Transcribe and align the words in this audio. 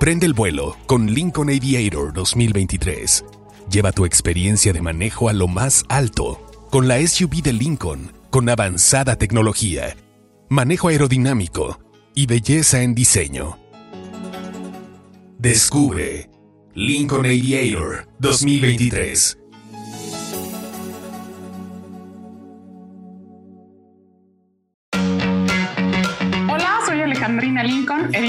Emprende 0.00 0.24
el 0.24 0.32
vuelo 0.32 0.78
con 0.86 1.12
Lincoln 1.12 1.50
Aviator 1.50 2.14
2023. 2.14 3.22
Lleva 3.70 3.92
tu 3.92 4.06
experiencia 4.06 4.72
de 4.72 4.80
manejo 4.80 5.28
a 5.28 5.34
lo 5.34 5.46
más 5.46 5.84
alto 5.90 6.40
con 6.70 6.88
la 6.88 7.06
SUV 7.06 7.42
de 7.42 7.52
Lincoln 7.52 8.10
con 8.30 8.48
avanzada 8.48 9.16
tecnología, 9.16 9.94
manejo 10.48 10.88
aerodinámico 10.88 11.80
y 12.14 12.24
belleza 12.24 12.82
en 12.82 12.94
diseño. 12.94 13.58
Descubre 15.36 16.30
Lincoln 16.72 17.26
Aviator 17.26 18.08
2023. 18.20 19.39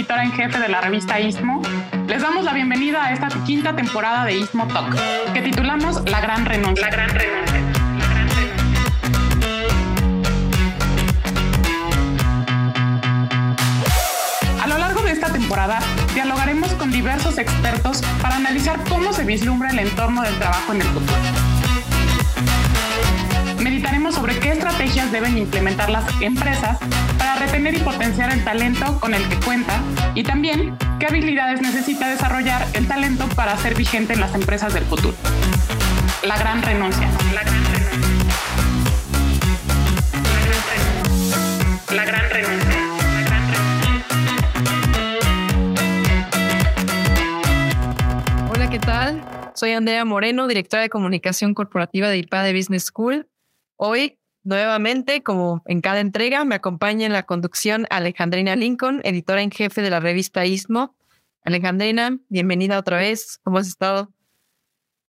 Editora 0.02 0.24
en 0.24 0.32
jefe 0.32 0.60
de 0.60 0.68
la 0.68 0.82
revista 0.82 1.20
Istmo. 1.20 1.62
Les 2.08 2.24
damos 2.24 2.44
la 2.44 2.54
bienvenida 2.54 3.06
a 3.06 3.14
esta 3.14 3.28
quinta 3.46 3.76
temporada 3.76 4.26
de 4.26 4.36
Istmo 4.36 4.68
Talk, 4.68 4.96
que 5.32 5.42
titulamos 5.44 6.02
La 6.10 6.20
Gran 6.20 6.44
Renuncia. 6.44 6.88
La 6.88 6.92
Gran 6.92 7.10
Renuncia. 7.12 7.62
A 14.64 14.68
lo 14.68 14.80
largo 14.80 15.04
de 15.04 15.12
esta 15.12 15.32
temporada, 15.32 15.78
dialogaremos 16.16 16.74
con 16.74 16.90
diversos 16.90 17.38
expertos 17.38 18.02
para 18.24 18.38
analizar 18.38 18.80
cómo 18.90 19.14
se 19.14 19.24
vislumbra 19.24 19.70
el 19.70 19.78
entorno 19.78 20.24
del 20.24 20.36
trabajo 20.40 20.74
en 20.74 20.82
el 20.82 20.88
futuro. 20.88 21.51
Meditaremos 23.72 24.16
sobre 24.16 24.38
qué 24.38 24.52
estrategias 24.52 25.14
deben 25.14 25.38
implementar 25.38 25.90
las 25.90 26.04
empresas 26.22 26.78
para 27.18 27.36
retener 27.36 27.74
y 27.76 27.80
potenciar 27.80 28.30
el 28.34 28.44
talento 28.44 29.00
con 29.00 29.14
el 29.14 29.26
que 29.30 29.38
cuenta 29.46 29.82
y 30.14 30.24
también 30.24 30.78
qué 31.00 31.06
habilidades 31.06 31.62
necesita 31.62 32.10
desarrollar 32.10 32.68
el 32.74 32.86
talento 32.90 33.30
para 33.30 33.56
ser 33.56 33.74
vigente 33.76 34.12
en 34.12 34.20
las 34.20 34.36
empresas 34.36 34.74
del 34.74 34.84
futuro. 34.84 35.16
La 36.24 36.38
gran 36.38 36.62
renuncia. 36.62 37.08
La 37.34 37.44
gran 37.44 37.64
renuncia. 37.72 38.36
La 41.96 42.04
gran 42.04 42.30
renuncia. 42.30 42.78
Hola, 48.54 48.70
¿qué 48.70 48.80
tal? 48.80 49.24
Soy 49.54 49.72
Andrea 49.72 50.04
Moreno, 50.04 50.50
directora 50.50 50.84
de 50.84 50.90
comunicación 50.90 51.54
corporativa 51.54 52.10
de 52.10 52.18
IPADE 52.18 52.52
Business 52.52 52.84
School. 52.84 53.31
Hoy, 53.84 54.20
nuevamente, 54.44 55.24
como 55.24 55.64
en 55.66 55.82
cada 55.82 56.02
entrega, 56.02 56.46
me 56.46 56.54
acompaña 56.54 57.08
en 57.08 57.14
la 57.14 57.24
conducción 57.24 57.88
Alejandrina 57.90 58.56
Lincoln, 58.56 59.02
editora 59.04 59.42
en 59.42 59.50
jefe 59.50 59.82
de 59.82 59.90
la 59.90 60.00
revista 60.00 60.46
Istmo. 60.46 60.96
Alejandrina, 61.44 62.20
bienvenida 62.30 62.78
otra 62.78 62.98
vez. 62.98 63.40
¿Cómo 63.44 63.58
has 63.58 63.68
estado? 63.68 64.14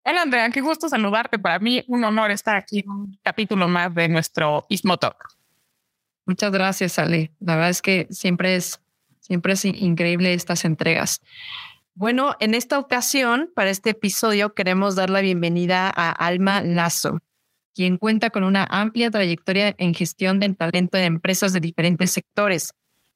Hola 0.05 0.21
Andrea, 0.21 0.51
qué 0.51 0.61
gusto 0.61 0.87
saludarte. 0.87 1.39
Para 1.39 1.57
mí 1.57 1.83
un 1.87 2.03
honor 2.03 2.29
estar 2.29 2.55
aquí 2.55 2.81
en 2.81 2.91
un 2.91 3.19
capítulo 3.23 3.67
más 3.67 3.91
de 3.95 4.07
nuestro 4.07 4.67
Istmo 4.69 4.97
Talk. 4.97 5.35
Muchas 6.27 6.51
gracias, 6.51 6.99
Ale. 6.99 7.31
La 7.39 7.55
verdad 7.55 7.71
es 7.71 7.81
que 7.81 8.05
siempre 8.11 8.55
es, 8.55 8.79
siempre 9.19 9.53
es 9.53 9.65
increíble 9.65 10.35
estas 10.35 10.63
entregas. 10.63 11.21
Bueno, 11.95 12.35
en 12.39 12.53
esta 12.53 12.77
ocasión, 12.77 13.51
para 13.55 13.71
este 13.71 13.89
episodio, 13.89 14.53
queremos 14.53 14.95
dar 14.95 15.09
la 15.09 15.21
bienvenida 15.21 15.89
a 15.89 16.11
Alma 16.11 16.61
Lazo, 16.61 17.19
quien 17.79 17.97
cuenta 17.97 18.29
con 18.29 18.43
una 18.43 18.67
amplia 18.69 19.09
trayectoria 19.09 19.73
en 19.77 19.93
gestión 19.93 20.41
del 20.41 20.57
talento 20.57 20.97
de 20.97 21.05
empresas 21.05 21.53
de 21.53 21.61
diferentes 21.61 22.11
sectores. 22.11 22.73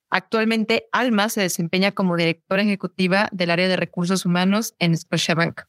Actualmente, 0.09 0.85
Alma 0.93 1.27
se 1.27 1.41
desempeña 1.41 1.91
como 1.91 2.15
directora 2.15 2.61
ejecutiva 2.61 3.27
del 3.33 3.51
área 3.51 3.67
de 3.67 3.75
recursos 3.75 4.25
humanos 4.25 4.73
en 4.79 4.97
Scotiabank. 4.97 5.63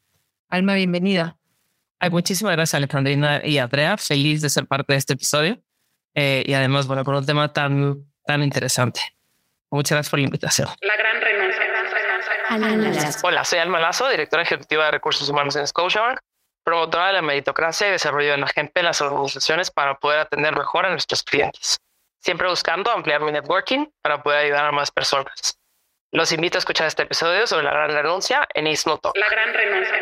Alma, 0.49 0.75
bienvenida. 0.75 1.37
Ay, 1.99 2.11
muchísimas 2.11 2.53
gracias, 2.53 2.75
Alejandrina 2.75 3.45
y 3.45 3.59
Andrea. 3.59 3.97
Feliz 3.97 4.43
de 4.43 4.49
ser 4.49 4.65
parte 4.69 4.93
de 4.93 4.99
este 5.01 5.15
episodio. 5.15 5.61
Eh, 6.15 6.45
y 6.47 6.53
además, 6.53 6.87
bueno, 6.87 7.03
con 7.03 7.17
un 7.17 7.27
tema 7.27 7.53
tan, 7.53 7.97
tan 8.25 8.45
interesante. 8.45 9.01
Muchas 9.73 9.97
gracias 9.97 10.11
por 10.11 10.21
la 10.21 10.27
invitación. 10.27 10.69
La 10.83 10.97
gran 10.97 11.21
renuncia. 11.21 11.65
Hola, 13.25 13.45
soy 13.45 13.59
Alma 13.59 13.81
Lazo, 13.81 14.09
directora 14.09 14.45
ejecutiva 14.45 14.85
de 14.85 14.93
recursos 14.93 15.29
humanos 15.29 15.57
en 15.57 15.67
Scotiabank, 15.67 16.21
promotora 16.65 17.09
de 17.09 17.13
la 17.13 17.23
meritocracia 17.23 17.89
y 17.89 17.93
desarrollo 17.93 18.33
de 18.33 18.39
la 18.39 18.49
gente 18.49 18.81
en 18.81 18.87
las 18.87 19.01
organizaciones 19.01 19.71
para 19.71 19.99
poder 19.99 20.21
atender 20.21 20.57
mejor 20.57 20.87
a 20.87 20.91
nuestros 20.91 21.23
clientes. 21.23 21.79
Siempre 22.21 22.49
buscando 22.49 22.91
ampliar 22.91 23.21
mi 23.21 23.31
networking 23.31 23.87
para 24.03 24.23
poder 24.23 24.47
ayudar 24.47 24.65
a 24.65 24.73
más 24.73 24.91
personas. 24.91 25.59
Los 26.11 26.33
invito 26.33 26.59
a 26.59 26.61
escuchar 26.61 26.87
este 26.87 27.03
episodio 27.03 27.47
sobre 27.47 27.65
la 27.65 27.73
gran 27.73 27.91
renuncia 27.91 28.49
en 28.55 28.67
Ismo 28.67 28.99
Talk. 28.99 29.17
La 29.17 29.29
gran 29.29 29.53
renuncia. 29.53 29.95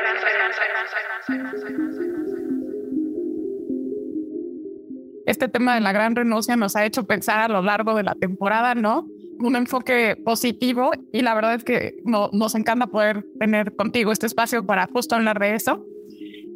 Este 5.27 5.49
tema 5.49 5.75
de 5.75 5.81
la 5.81 5.93
gran 5.93 6.15
renuncia 6.15 6.57
nos 6.57 6.77
ha 6.77 6.85
hecho 6.85 7.05
pensar 7.07 7.39
a 7.39 7.49
lo 7.49 7.63
largo 7.63 7.95
de 7.95 8.03
la 8.03 8.15
temporada, 8.15 8.75
¿no? 8.75 9.07
Un 9.39 9.57
enfoque 9.57 10.17
positivo 10.25 10.91
y 11.13 11.23
la 11.23 11.35
verdad 11.35 11.55
es 11.55 11.65
que 11.65 11.95
no, 12.05 12.29
nos 12.33 12.55
encanta 12.55 12.89
poder 12.89 13.25
tener 13.39 13.75
contigo 13.75 14.13
este 14.13 14.27
espacio 14.27 14.67
para 14.67 14.87
justo 14.89 15.15
hablar 15.15 15.39
de 15.39 15.55
eso. 15.55 15.85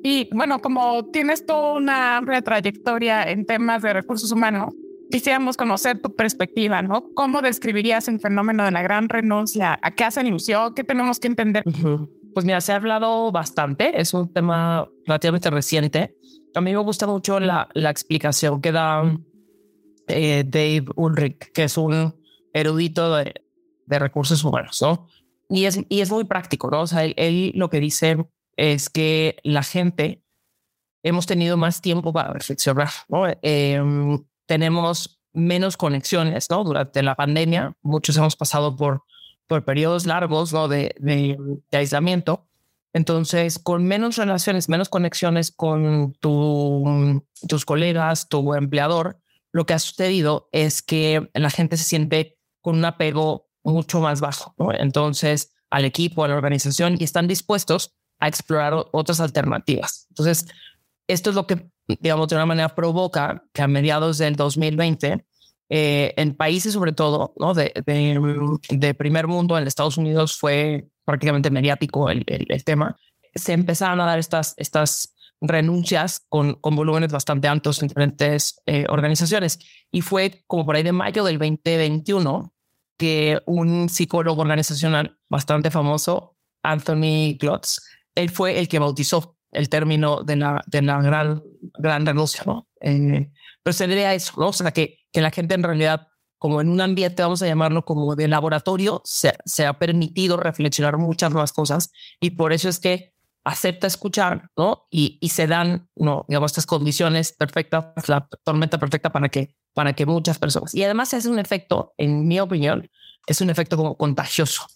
Y 0.09 0.29
bueno, 0.33 0.61
como 0.61 1.07
tienes 1.07 1.47
toda 1.47 1.73
una 1.73 2.19
amplia 2.19 2.41
trayectoria 2.41 3.25
en 3.25 3.45
temas 3.45 3.83
de 3.83 3.93
recursos 3.93 4.31
humanos, 4.31 4.73
quisiéramos 5.11 5.57
conocer 5.57 6.01
tu 6.01 6.15
perspectiva, 6.15 6.81
¿no? 6.81 7.13
¿Cómo 7.13 7.43
describirías 7.43 8.07
el 8.07 8.21
fenómeno 8.21 8.65
de 8.65 8.71
la 8.71 8.83
gran 8.83 9.09
renuncia? 9.09 9.81
¿A 9.83 9.91
qué 9.97 10.09
se 10.13 10.21
inició? 10.21 10.75
¿Qué 10.77 10.85
tenemos 10.85 11.19
que 11.19 11.27
entender? 11.27 11.65
Pues 12.33 12.47
mira, 12.47 12.61
se 12.61 12.71
ha 12.71 12.77
hablado 12.77 13.33
bastante, 13.33 14.01
es 14.01 14.15
un 14.15 14.33
tema 14.33 14.89
relativamente 15.07 15.51
reciente. 15.51 16.15
A 16.55 16.61
mí 16.61 16.71
me 16.71 16.79
gusta 16.79 17.09
mucho 17.09 17.41
la, 17.41 17.69
la 17.75 17.91
explicación 17.91 18.61
que 18.61 18.71
da 18.71 19.13
eh, 20.07 20.45
Dave 20.47 20.85
Ulrich, 20.95 21.51
que 21.51 21.65
es 21.65 21.77
un 21.77 22.15
erudito 22.53 23.17
de, 23.17 23.35
de, 23.87 23.99
recursos 23.99 24.45
humanos, 24.45 24.81
¿no? 24.81 25.09
Y 25.49 25.65
es, 25.65 25.81
y 25.89 26.01
es 26.01 26.13
muy 26.13 26.23
práctico, 26.23 26.71
¿no? 26.71 26.83
O 26.83 26.87
sea, 26.87 27.05
él, 27.05 27.13
él 27.17 27.51
lo 27.57 27.71
que 27.71 27.81
dice 27.81 28.25
es 28.57 28.89
que 28.89 29.37
la 29.43 29.63
gente 29.63 30.23
hemos 31.03 31.27
tenido 31.27 31.57
más 31.57 31.81
tiempo 31.81 32.13
para 32.13 32.33
reflexionar. 32.33 32.91
Eh, 33.43 33.81
tenemos 34.47 35.21
menos 35.33 35.77
conexiones, 35.77 36.51
¿no? 36.51 36.65
Durante 36.65 37.03
la 37.03 37.15
pandemia, 37.15 37.77
muchos 37.83 38.17
hemos 38.17 38.37
pasado 38.37 38.75
por, 38.75 39.03
por 39.47 39.65
periodos 39.65 40.07
largos. 40.07 40.51
De, 40.51 41.37
aislamiento. 41.73 42.49
Entonces, 42.93 43.59
con 43.59 43.85
menos 43.85 44.17
relaciones, 44.17 44.71
menos 44.71 44.89
conexiones 44.89 45.53
con 45.53 46.15
tu, 46.15 47.23
tus 47.47 47.67
colegas, 47.67 48.29
tu 48.29 48.55
empleador, 48.55 49.21
lo 49.53 49.67
que 49.67 49.75
ha 49.75 49.79
sucedido 49.79 50.49
es 50.53 50.81
que 50.81 51.31
la 51.35 51.51
gente 51.51 51.77
se 51.77 51.85
siente 51.85 52.39
con 52.63 52.77
un 52.77 52.85
apego 52.87 53.49
mucho 53.63 54.01
más 54.01 54.21
bajo. 54.21 54.55
Entonces, 54.79 55.53
al 55.71 55.85
equipo, 55.85 56.25
a 56.25 56.29
la 56.29 56.37
organización, 56.37 56.97
y 56.99 57.05
están 57.05 57.29
dispuestos 57.29 57.95
a 58.19 58.29
explorar 58.29 58.75
otras 58.93 59.21
alternativas. 59.21 60.07
Entonces, 60.11 60.47
esto 61.09 61.31
es 61.31 61.37
lo 61.37 61.47
que, 61.47 61.69
digamos, 61.87 62.29
de 62.29 62.37
una 62.37 62.47
manera 62.47 62.75
provoca 62.75 63.45
que 63.53 63.63
a 63.63 63.69
mediados 63.69 64.19
del 64.19 64.37
2020, 64.37 65.25
eh, 65.69 66.15
en 66.17 66.35
países 66.35 66.73
sobre 66.73 66.93
todo 66.93 67.35
¿no? 67.39 67.55
de, 67.55 67.73
de, 67.87 68.59
de, 68.71 68.95
primer 68.95 69.27
mundo, 69.27 69.59
en 69.59 69.67
Estados 69.67 69.99
Unidos 69.99 70.37
fue 70.37 70.89
prácticamente 71.05 71.51
mediático 71.51 72.09
el, 72.09 72.25
el, 72.27 72.47
el, 72.49 72.65
tema, 72.65 72.97
se 73.35 73.53
empezaron 73.53 74.01
a 74.01 74.07
dar 74.07 74.19
estas, 74.19 74.55
estas 74.57 75.15
renuncias 75.41 76.25
con, 76.29 76.55
con 76.55 76.77
volúmenes 76.77 77.13
bastante 77.13 77.49
altos 77.49 77.83
en 77.83 77.89
diferentes 77.89 78.61
eh, 78.67 78.87
organizaciones. 78.89 79.59
Y 79.91 80.01
fue 80.03 80.45
como 80.47 80.65
por 80.65 80.77
ahí 80.77 80.83
de 80.83 80.93
mayo 80.93 81.25
del 81.25 81.39
2021 81.39 82.53
que 82.99 83.43
un 83.47 83.89
psicólogo 83.89 84.43
organizacional 84.43 85.19
bastante 85.29 85.71
famoso, 85.71 86.37
Anthony 86.63 87.37
Klotz, 87.39 87.81
él 88.17 88.31
fue 88.31 88.59
el 88.59 88.67
que 88.67 88.81
bautizó 88.81 89.37
el 89.53 89.69
término 89.69 90.23
de 90.25 90.37
la, 90.37 90.63
de 90.67 90.83
la 90.83 91.01
gran, 91.01 91.43
gran 91.79 92.05
renuncia, 92.05 92.43
¿no? 92.45 92.69
Eh, 92.81 93.31
pero 93.63 93.73
se 93.73 93.87
diría 93.87 94.13
eso, 94.15 94.33
¿no? 94.37 94.49
O 94.49 94.53
sea, 94.53 94.73
que, 94.73 94.99
que 95.13 95.21
la 95.21 95.31
gente 95.31 95.55
en 95.55 95.63
realidad, 95.63 96.09
como 96.39 96.61
en 96.61 96.69
un 96.69 96.81
ambiente, 96.81 97.23
vamos 97.23 97.43
a 97.43 97.47
llamarlo 97.47 97.85
como 97.85 98.17
de 98.17 98.29
laboratorio, 98.29 99.03
se, 99.05 99.35
se 99.45 99.67
ha 99.67 99.79
permitido 99.79 100.37
reflexionar 100.37 100.99
muchas 100.99 101.31
nuevas 101.31 101.53
cosas 101.53 101.91
y 102.21 102.31
por 102.31 102.53
eso 102.53 102.69
es 102.69 102.81
que 102.81 103.15
acepta 103.45 103.87
escuchar, 103.87 104.51
¿no? 104.57 104.87
Y, 104.91 105.19
y 105.21 105.29
se 105.29 105.47
dan, 105.47 105.89
¿no? 105.95 106.25
Digamos, 106.29 106.51
estas 106.51 106.67
condiciones 106.67 107.33
perfectas, 107.33 108.09
la 108.09 108.29
tormenta 108.45 108.79
perfecta 108.79 109.11
para 109.13 109.29
que, 109.29 109.55
para 109.73 109.93
que 109.93 110.05
muchas 110.05 110.39
personas. 110.39 110.75
Y 110.75 110.83
además 110.83 111.15
es 111.15 111.27
un 111.27 111.39
efecto, 111.39 111.95
en 111.97 112.27
mi 112.27 112.41
opinión, 112.41 112.91
es 113.27 113.41
un 113.41 113.51
efecto 113.51 113.77
como 113.77 113.97
contagioso. 113.97 114.67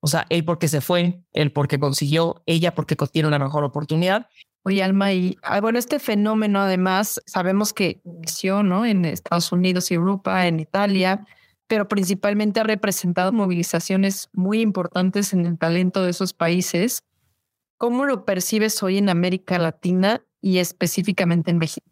O 0.00 0.06
sea, 0.06 0.26
él 0.30 0.44
porque 0.44 0.68
se 0.68 0.80
fue, 0.80 1.22
él 1.32 1.52
porque 1.52 1.78
consiguió, 1.78 2.42
ella 2.46 2.74
porque 2.74 2.96
tiene 2.96 3.28
una 3.28 3.38
mejor 3.38 3.64
oportunidad. 3.64 4.28
Oye, 4.62 4.82
Alma, 4.82 5.12
y 5.12 5.38
ah, 5.42 5.60
bueno, 5.60 5.78
este 5.78 5.98
fenómeno 5.98 6.60
además 6.60 7.20
sabemos 7.26 7.72
que 7.72 8.00
inició 8.04 8.62
¿no? 8.62 8.84
en 8.84 9.04
Estados 9.04 9.52
Unidos 9.52 9.90
y 9.90 9.94
Europa, 9.94 10.46
en 10.46 10.60
Italia, 10.60 11.26
pero 11.66 11.88
principalmente 11.88 12.60
ha 12.60 12.64
representado 12.64 13.32
movilizaciones 13.32 14.28
muy 14.32 14.60
importantes 14.60 15.32
en 15.32 15.46
el 15.46 15.58
talento 15.58 16.02
de 16.02 16.10
esos 16.10 16.34
países. 16.34 17.04
¿Cómo 17.78 18.04
lo 18.04 18.24
percibes 18.24 18.82
hoy 18.82 18.98
en 18.98 19.08
América 19.08 19.58
Latina 19.58 20.22
y 20.42 20.58
específicamente 20.58 21.50
en 21.50 21.58
México? 21.58 21.86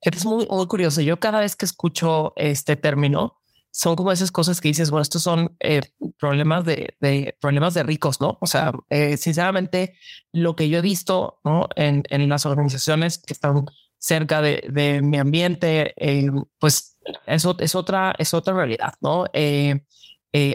Es 0.00 0.24
muy, 0.24 0.46
muy 0.46 0.66
curioso. 0.66 1.00
Yo 1.00 1.18
cada 1.18 1.40
vez 1.40 1.56
que 1.56 1.64
escucho 1.64 2.32
este 2.36 2.76
término, 2.76 3.40
son 3.76 3.94
como 3.94 4.10
esas 4.10 4.32
cosas 4.32 4.62
que 4.62 4.68
dices, 4.68 4.90
bueno, 4.90 5.02
estos 5.02 5.22
son 5.22 5.54
eh, 5.60 5.82
problemas 6.18 6.64
de, 6.64 6.96
de, 6.98 7.36
problemas 7.38 7.74
de 7.74 7.82
ricos, 7.82 8.22
¿no? 8.22 8.38
O 8.40 8.46
sea, 8.46 8.72
eh, 8.88 9.18
sinceramente, 9.18 9.98
lo 10.32 10.56
que 10.56 10.70
yo 10.70 10.78
he 10.78 10.80
visto 10.80 11.40
¿no? 11.44 11.68
en, 11.76 12.02
en 12.08 12.26
las 12.26 12.46
organizaciones 12.46 13.18
que 13.18 13.34
están 13.34 13.66
cerca 13.98 14.40
de, 14.40 14.66
de 14.70 15.02
mi 15.02 15.18
ambiente, 15.18 15.92
eh, 15.98 16.30
pues 16.58 16.96
eso 17.26 17.54
es 17.58 17.74
otra, 17.74 18.14
es 18.18 18.32
otra 18.32 18.54
realidad, 18.54 18.94
¿no? 19.02 19.26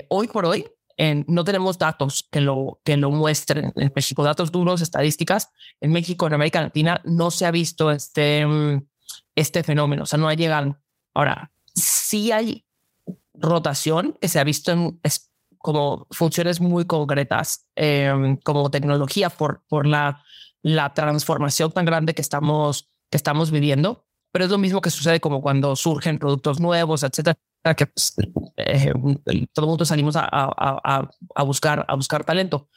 hoy 0.10 0.28
por 0.28 0.46
hoy, 0.48 0.66
no 1.28 1.44
tenemos 1.44 1.78
datos 1.78 2.28
que 2.32 2.42
lo, 2.42 2.82
que 2.84 2.98
lo 2.98 3.12
muestren 3.12 3.72
en 3.76 3.94
México, 3.96 4.24
datos 4.24 4.52
duros, 4.52 4.82
estadísticas. 4.82 5.50
En 5.80 5.92
México, 5.92 6.26
en 6.26 6.34
América 6.34 6.62
Latina, 6.62 7.02
no 7.06 7.30
se 7.30 7.46
ha 7.46 7.52
visto 7.52 7.92
este, 7.92 8.46
mm, 8.48 8.84
este 9.36 9.64
fenómeno, 9.64 10.04
o 10.04 10.06
sea, 10.08 10.18
no 10.18 10.28
ha 10.28 10.34
llegado. 10.34 10.80
Ahora, 11.14 11.52
sí 11.76 12.32
hay 12.32 12.66
rotación 13.34 14.18
que 14.20 14.28
se 14.28 14.40
ha 14.40 14.44
visto 14.44 14.72
en 14.72 15.00
como 15.62 16.08
funciones 16.12 16.60
muy 16.60 16.86
concretas, 16.86 17.68
em, 17.76 18.38
como 18.38 18.72
tecnología 18.72 19.30
por, 19.30 19.64
por 19.68 19.86
la, 19.86 20.24
la 20.64 20.94
transformación 20.94 21.72
tan 21.72 21.86
grande 21.86 22.14
que 22.14 22.22
estamos, 22.22 22.90
que 23.10 23.18
estamos 23.18 23.52
viviendo. 23.52 24.06
Pero 24.32 24.46
es 24.46 24.52
lo 24.52 24.58
mismo 24.58 24.82
que 24.82 24.90
sucede 24.90 25.20
como 25.20 25.42
cuando 25.42 25.76
surgen 25.76 26.18
productos 26.18 26.60
nuevos, 26.60 27.04
etcétera, 27.04 27.38
que 27.78 27.92
eh, 28.58 28.94
todo 29.54 29.66
el 29.66 29.70
mundo 29.70 29.86
salimos 29.86 30.16
a, 30.16 30.28
a, 30.32 31.10
a, 31.36 31.44
buscar, 31.44 31.86
a 31.88 31.96
buscar 31.96 32.24
talento. 32.24 32.70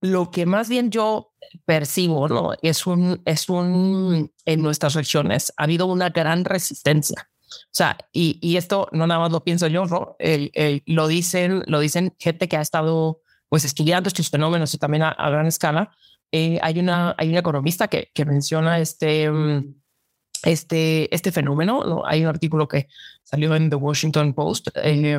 Lo 0.00 0.30
que 0.30 0.46
más 0.46 0.68
bien 0.68 0.90
yo 0.90 1.32
percibo 1.64 2.28
¿no? 2.28 2.52
es, 2.60 2.86
un, 2.86 3.22
es 3.24 3.48
un, 3.48 4.32
en 4.44 4.62
nuestras 4.62 4.94
regiones 4.94 5.52
ha 5.56 5.64
habido 5.64 5.86
una 5.86 6.10
gran 6.10 6.44
resistencia 6.44 7.31
o 7.64 7.74
sea, 7.74 7.96
y, 8.12 8.38
y 8.40 8.56
esto 8.56 8.88
no 8.92 9.06
nada 9.06 9.20
más 9.20 9.32
lo 9.32 9.44
pienso 9.44 9.66
yo, 9.66 9.86
¿no? 9.86 10.16
El, 10.18 10.50
el, 10.54 10.82
lo, 10.86 11.06
dicen, 11.08 11.62
lo 11.66 11.80
dicen 11.80 12.14
gente 12.18 12.48
que 12.48 12.56
ha 12.56 12.60
estado 12.60 13.20
pues 13.48 13.64
estudiando 13.64 14.08
estos 14.08 14.30
fenómenos 14.30 14.72
y 14.74 14.78
también 14.78 15.02
a, 15.02 15.30
gran 15.30 15.46
escala. 15.46 15.94
Eh, 16.30 16.58
hay, 16.62 16.78
una, 16.78 17.14
hay 17.18 17.28
una 17.28 17.40
economista 17.40 17.88
que, 17.88 18.10
que 18.14 18.24
menciona 18.24 18.78
este, 18.78 19.30
mm, 19.30 19.74
este, 20.44 21.14
este 21.14 21.32
fenómeno. 21.32 21.84
¿no? 21.84 22.06
Hay 22.06 22.22
un 22.22 22.28
artículo 22.28 22.66
que 22.68 22.88
salió 23.22 23.54
en 23.54 23.70
The 23.70 23.76
Washington 23.76 24.34
Post. 24.34 24.68
Eh, 24.76 25.18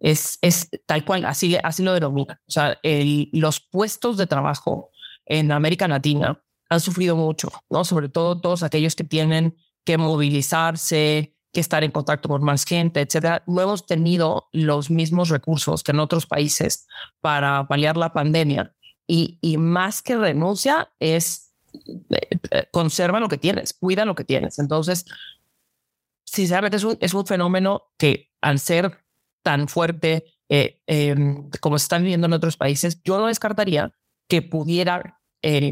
es, 0.00 0.38
es 0.42 0.68
tal 0.86 1.04
cual, 1.04 1.24
así, 1.24 1.56
así 1.62 1.82
lo 1.82 1.92
denomina. 1.92 2.40
O 2.46 2.50
sea, 2.50 2.78
el, 2.82 3.28
los 3.32 3.60
puestos 3.60 4.16
de 4.16 4.26
trabajo 4.26 4.90
en 5.24 5.52
América 5.52 5.88
Latina 5.88 6.40
han 6.68 6.80
sufrido 6.80 7.16
mucho, 7.16 7.50
¿no? 7.70 7.84
Sobre 7.84 8.08
todo 8.08 8.40
todos 8.40 8.62
aquellos 8.62 8.96
que 8.96 9.04
tienen 9.04 9.56
que 9.84 9.98
movilizarse, 9.98 11.35
que 11.52 11.60
estar 11.60 11.84
en 11.84 11.90
contacto 11.90 12.28
con 12.28 12.42
más 12.44 12.64
gente, 12.64 13.00
etcétera. 13.00 13.42
No 13.46 13.62
hemos 13.62 13.86
tenido 13.86 14.48
los 14.52 14.90
mismos 14.90 15.28
recursos 15.28 15.82
que 15.82 15.92
en 15.92 16.00
otros 16.00 16.26
países 16.26 16.86
para 17.20 17.66
paliar 17.66 17.96
la 17.96 18.12
pandemia. 18.12 18.74
Y, 19.06 19.38
y 19.40 19.56
más 19.56 20.02
que 20.02 20.16
renuncia 20.16 20.90
es 20.98 21.46
eh, 22.10 22.38
eh, 22.50 22.68
conserva 22.70 23.20
lo 23.20 23.28
que 23.28 23.38
tienes, 23.38 23.72
cuida 23.72 24.04
lo 24.04 24.14
que 24.14 24.24
tienes. 24.24 24.58
Entonces, 24.58 25.04
sinceramente 26.24 26.76
es 26.76 26.84
un, 26.84 26.96
es 27.00 27.14
un 27.14 27.26
fenómeno 27.26 27.84
que 27.98 28.30
al 28.40 28.58
ser 28.58 28.98
tan 29.42 29.68
fuerte 29.68 30.24
eh, 30.48 30.80
em, 30.86 31.50
como 31.60 31.78
se 31.78 31.84
están 31.84 32.02
viviendo 32.02 32.26
en 32.26 32.32
otros 32.32 32.56
países, 32.56 33.02
yo 33.02 33.18
no 33.18 33.26
descartaría 33.26 33.92
que 34.28 34.42
pudiera 34.42 35.20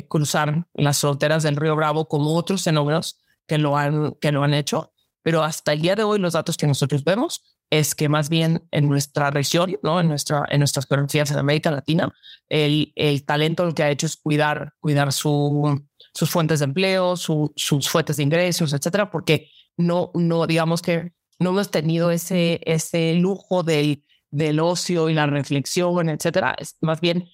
cruzar 0.08 0.68
las 0.74 1.00
fronteras 1.00 1.42
del 1.42 1.56
río 1.56 1.74
Bravo 1.74 2.06
como 2.06 2.36
otros 2.36 2.62
fenómenos 2.62 3.18
que 3.48 3.58
lo 3.58 3.76
han, 3.76 4.12
que 4.20 4.30
lo 4.30 4.44
han 4.44 4.54
hecho 4.54 4.93
pero 5.24 5.42
hasta 5.42 5.72
el 5.72 5.80
día 5.80 5.96
de 5.96 6.04
hoy 6.04 6.20
los 6.20 6.34
datos 6.34 6.56
que 6.56 6.66
nosotros 6.66 7.02
vemos 7.02 7.42
es 7.70 7.94
que 7.94 8.08
más 8.08 8.28
bien 8.28 8.68
en 8.70 8.88
nuestra 8.88 9.30
región, 9.30 9.76
¿no? 9.82 9.98
en, 9.98 10.06
nuestra, 10.06 10.44
en 10.50 10.60
nuestras 10.60 10.86
provincias 10.86 11.30
en 11.30 11.38
América 11.38 11.70
Latina, 11.70 12.12
el, 12.48 12.92
el 12.94 13.24
talento 13.24 13.64
lo 13.64 13.74
que 13.74 13.82
ha 13.82 13.90
hecho 13.90 14.06
es 14.06 14.16
cuidar, 14.16 14.74
cuidar 14.80 15.12
su, 15.12 15.82
sus 16.12 16.30
fuentes 16.30 16.60
de 16.60 16.66
empleo, 16.66 17.16
su, 17.16 17.52
sus 17.56 17.88
fuentes 17.88 18.18
de 18.18 18.22
ingresos, 18.22 18.74
etcétera, 18.74 19.10
porque 19.10 19.48
no, 19.78 20.10
no 20.14 20.46
digamos 20.46 20.82
que 20.82 21.12
no 21.38 21.50
hemos 21.50 21.70
tenido 21.70 22.10
ese, 22.10 22.60
ese 22.64 23.14
lujo 23.14 23.62
del, 23.62 24.04
del 24.30 24.60
ocio 24.60 25.08
y 25.08 25.14
la 25.14 25.26
reflexión, 25.26 26.10
etcétera. 26.10 26.54
Es 26.58 26.76
más 26.82 27.00
bien 27.00 27.28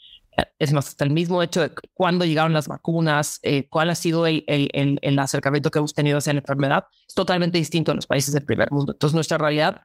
es 0.59 0.73
más, 0.73 0.89
hasta 0.89 1.05
el 1.05 1.11
mismo 1.11 1.43
hecho 1.43 1.61
de 1.61 1.73
cuándo 1.95 2.25
llegaron 2.25 2.53
las 2.53 2.69
vacunas, 2.69 3.41
eh, 3.43 3.69
cuál 3.69 3.91
ha 3.91 3.95
sido 3.95 4.27
el, 4.27 4.45
el, 4.47 4.99
el, 5.03 5.19
acercamiento 5.19 5.71
que 5.71 5.79
hemos 5.79 5.95
tenido 5.95 6.19
hacia 6.19 6.33
la 6.33 6.41
enfermedad, 6.41 6.85
es 7.07 7.15
totalmente 7.15 7.59
distinto 7.59 7.93
en 7.93 7.97
los 7.97 8.07
países 8.07 8.33
del 8.35 8.45
primer 8.45 8.71
mundo. 8.71 8.93
Entonces, 8.93 9.15
nuestra 9.15 9.39
realidad 9.39 9.83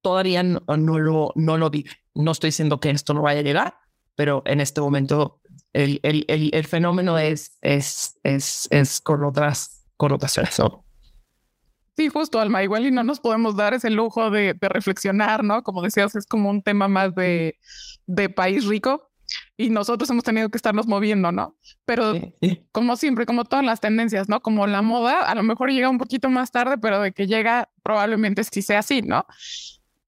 todavía 0.00 0.42
no, 0.42 0.62
no, 0.76 0.98
lo, 0.98 1.32
no 1.34 1.58
lo 1.58 1.70
vive. 1.70 1.90
No 2.14 2.32
estoy 2.32 2.48
diciendo 2.48 2.80
que 2.80 2.90
esto 2.90 3.14
no 3.14 3.22
vaya 3.22 3.40
a 3.40 3.44
llegar, 3.44 3.74
pero 4.14 4.42
en 4.46 4.60
este 4.60 4.80
momento 4.80 5.40
el, 5.72 6.00
el, 6.02 6.66
fenómeno 6.66 7.18
es, 7.18 7.58
es, 7.60 8.18
es, 8.22 8.68
es 8.70 9.00
con 9.00 9.24
otras 9.24 9.86
connotaciones. 9.96 10.58
¿no? 10.58 10.84
Sí, 11.96 12.08
justo, 12.08 12.40
Alma. 12.40 12.62
Igual 12.62 12.86
y 12.86 12.90
no 12.90 13.04
nos 13.04 13.20
podemos 13.20 13.56
dar 13.56 13.74
ese 13.74 13.90
lujo 13.90 14.30
de, 14.30 14.54
de 14.54 14.68
reflexionar, 14.68 15.44
¿no? 15.44 15.62
Como 15.62 15.82
decías, 15.82 16.14
es 16.14 16.26
como 16.26 16.50
un 16.50 16.62
tema 16.62 16.88
más 16.88 17.14
de, 17.14 17.58
de 18.06 18.28
país 18.28 18.66
rico, 18.66 19.07
y 19.56 19.70
nosotros 19.70 20.08
hemos 20.10 20.24
tenido 20.24 20.48
que 20.48 20.56
estarnos 20.56 20.86
moviendo, 20.86 21.32
¿no? 21.32 21.56
Pero 21.84 22.14
como 22.72 22.96
siempre, 22.96 23.26
como 23.26 23.44
todas 23.44 23.64
las 23.64 23.80
tendencias, 23.80 24.28
¿no? 24.28 24.40
Como 24.40 24.66
la 24.66 24.82
moda, 24.82 25.20
a 25.20 25.34
lo 25.34 25.42
mejor 25.42 25.70
llega 25.70 25.88
un 25.88 25.98
poquito 25.98 26.28
más 26.28 26.50
tarde, 26.50 26.78
pero 26.78 27.00
de 27.00 27.12
que 27.12 27.26
llega 27.26 27.68
probablemente 27.82 28.44
sí 28.44 28.62
sea 28.62 28.80
así, 28.80 29.02
¿no? 29.02 29.26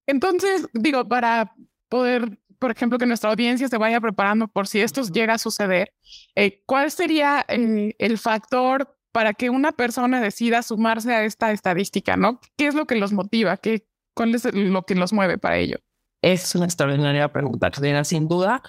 Entonces, 0.06 0.66
digo, 0.72 1.06
para 1.06 1.54
poder, 1.88 2.38
por 2.58 2.70
ejemplo, 2.70 2.98
que 2.98 3.06
nuestra 3.06 3.30
audiencia 3.30 3.68
se 3.68 3.78
vaya 3.78 4.00
preparando 4.00 4.48
por 4.48 4.66
si 4.66 4.80
esto 4.80 5.02
llega 5.02 5.34
a 5.34 5.38
suceder, 5.38 5.92
eh, 6.34 6.62
¿cuál 6.66 6.90
sería 6.90 7.44
eh, 7.48 7.94
el 7.98 8.18
factor 8.18 8.96
para 9.12 9.34
que 9.34 9.50
una 9.50 9.72
persona 9.72 10.20
decida 10.20 10.62
sumarse 10.62 11.12
a 11.12 11.24
esta 11.24 11.52
estadística, 11.52 12.16
¿no? 12.16 12.40
¿Qué 12.56 12.66
es 12.66 12.74
lo 12.74 12.86
que 12.86 12.96
los 12.96 13.12
motiva? 13.12 13.56
¿Qué, 13.56 13.86
¿Cuál 14.14 14.34
es 14.34 14.44
lo 14.52 14.82
que 14.82 14.94
los 14.94 15.12
mueve 15.12 15.38
para 15.38 15.58
ello? 15.58 15.78
Es 16.22 16.54
una 16.54 16.66
extraordinaria 16.66 17.32
pregunta, 17.32 17.70
Sin 18.04 18.28
duda, 18.28 18.62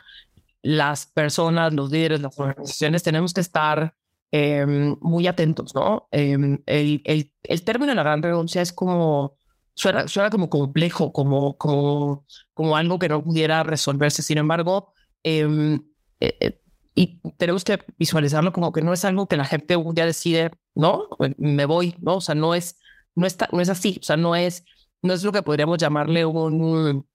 las 0.61 1.05
personas, 1.07 1.73
los 1.73 1.91
líderes, 1.91 2.21
las 2.21 2.37
organizaciones, 2.39 3.03
tenemos 3.03 3.33
que 3.33 3.41
estar 3.41 3.95
em, 4.31 4.95
muy 5.01 5.27
atentos, 5.27 5.73
¿no? 5.75 6.07
Em, 6.11 6.61
el, 6.65 7.01
el, 7.05 7.31
el, 7.43 7.63
término 7.63 7.91
de 7.91 7.95
la 7.95 8.03
gran 8.03 8.21
renuncia 8.21 8.61
es 8.61 8.71
como, 8.71 9.37
suena, 9.73 10.07
suena 10.07 10.29
como 10.29 10.49
complejo, 10.49 11.11
como, 11.11 11.57
como, 11.57 12.25
como 12.53 12.77
algo 12.77 12.99
que 12.99 13.09
no 13.09 13.23
pudiera 13.23 13.63
resolverse. 13.63 14.21
Sin 14.21 14.37
embargo, 14.37 14.93
em, 15.23 15.81
eh, 16.19 16.37
eh, 16.39 16.61
y 16.95 17.19
tenemos 17.37 17.63
que 17.63 17.79
visualizarlo 17.97 18.51
como 18.51 18.71
que 18.71 18.81
no 18.81 18.93
es 18.93 19.05
algo 19.05 19.27
que 19.27 19.37
la 19.37 19.45
gente 19.45 19.75
un 19.75 19.95
día 19.95 20.05
decide, 20.05 20.51
no, 20.75 21.07
me 21.37 21.65
voy, 21.65 21.95
¿no? 22.01 22.17
O 22.17 22.21
sea, 22.21 22.35
no 22.35 22.53
es, 22.53 22.77
no 23.15 23.25
está, 23.25 23.49
no 23.51 23.61
es 23.61 23.69
así, 23.69 23.97
o 24.01 24.03
sea, 24.03 24.17
no 24.17 24.35
es, 24.35 24.65
no 25.01 25.13
es 25.13 25.23
lo 25.23 25.31
que 25.31 25.41
podríamos 25.41 25.77
llamarle 25.77 26.25
un, 26.25 27.07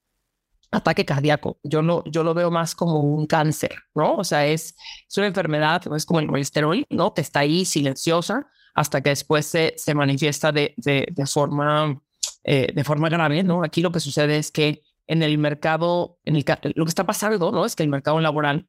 ataque 0.70 1.04
cardíaco. 1.04 1.58
Yo 1.62 1.82
lo, 1.82 2.04
yo 2.04 2.23
lo 2.23 2.35
veo 2.35 2.50
más 2.50 2.75
como 2.75 3.00
un 3.00 3.26
cáncer, 3.26 3.75
¿no? 3.94 4.16
O 4.16 4.25
sea, 4.25 4.46
es, 4.46 4.75
es 5.08 5.18
una 5.18 5.26
enfermedad, 5.26 5.82
es 5.94 6.06
como 6.06 6.20
el 6.20 6.26
colesterol, 6.26 6.85
¿no? 6.90 7.14
Que 7.14 7.20
está 7.20 7.40
ahí 7.40 7.64
silenciosa 7.64 8.46
hasta 8.75 9.00
que 9.00 9.11
después 9.11 9.46
se, 9.46 9.75
se 9.76 9.94
manifiesta 9.94 10.52
de, 10.52 10.75
de, 10.76 11.08
de 11.11 11.26
forma, 11.26 12.00
eh, 12.44 12.73
de 12.75 12.85
forma 12.85 13.08
grave, 13.08 13.42
¿no? 13.42 13.64
Aquí 13.64 13.80
lo 13.80 13.90
que 13.90 14.00
sucede 14.00 14.37
es 14.37 14.50
que 14.50 14.82
en 15.06 15.23
el 15.23 15.38
mercado, 15.38 16.18
en 16.25 16.37
el, 16.37 16.44
lo 16.75 16.85
que 16.85 16.88
está 16.88 17.04
pasando, 17.04 17.52
¿no? 17.52 17.64
Es 17.64 17.76
que 17.76 17.82
el 17.82 17.88
mercado 17.88 18.20
laboral, 18.20 18.68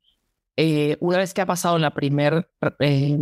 eh, 0.55 0.97
una 0.99 1.17
vez 1.17 1.33
que 1.33 1.41
ha 1.41 1.45
pasado 1.45 1.77
la 1.77 1.93
primer 1.93 2.49
eh, 2.79 3.17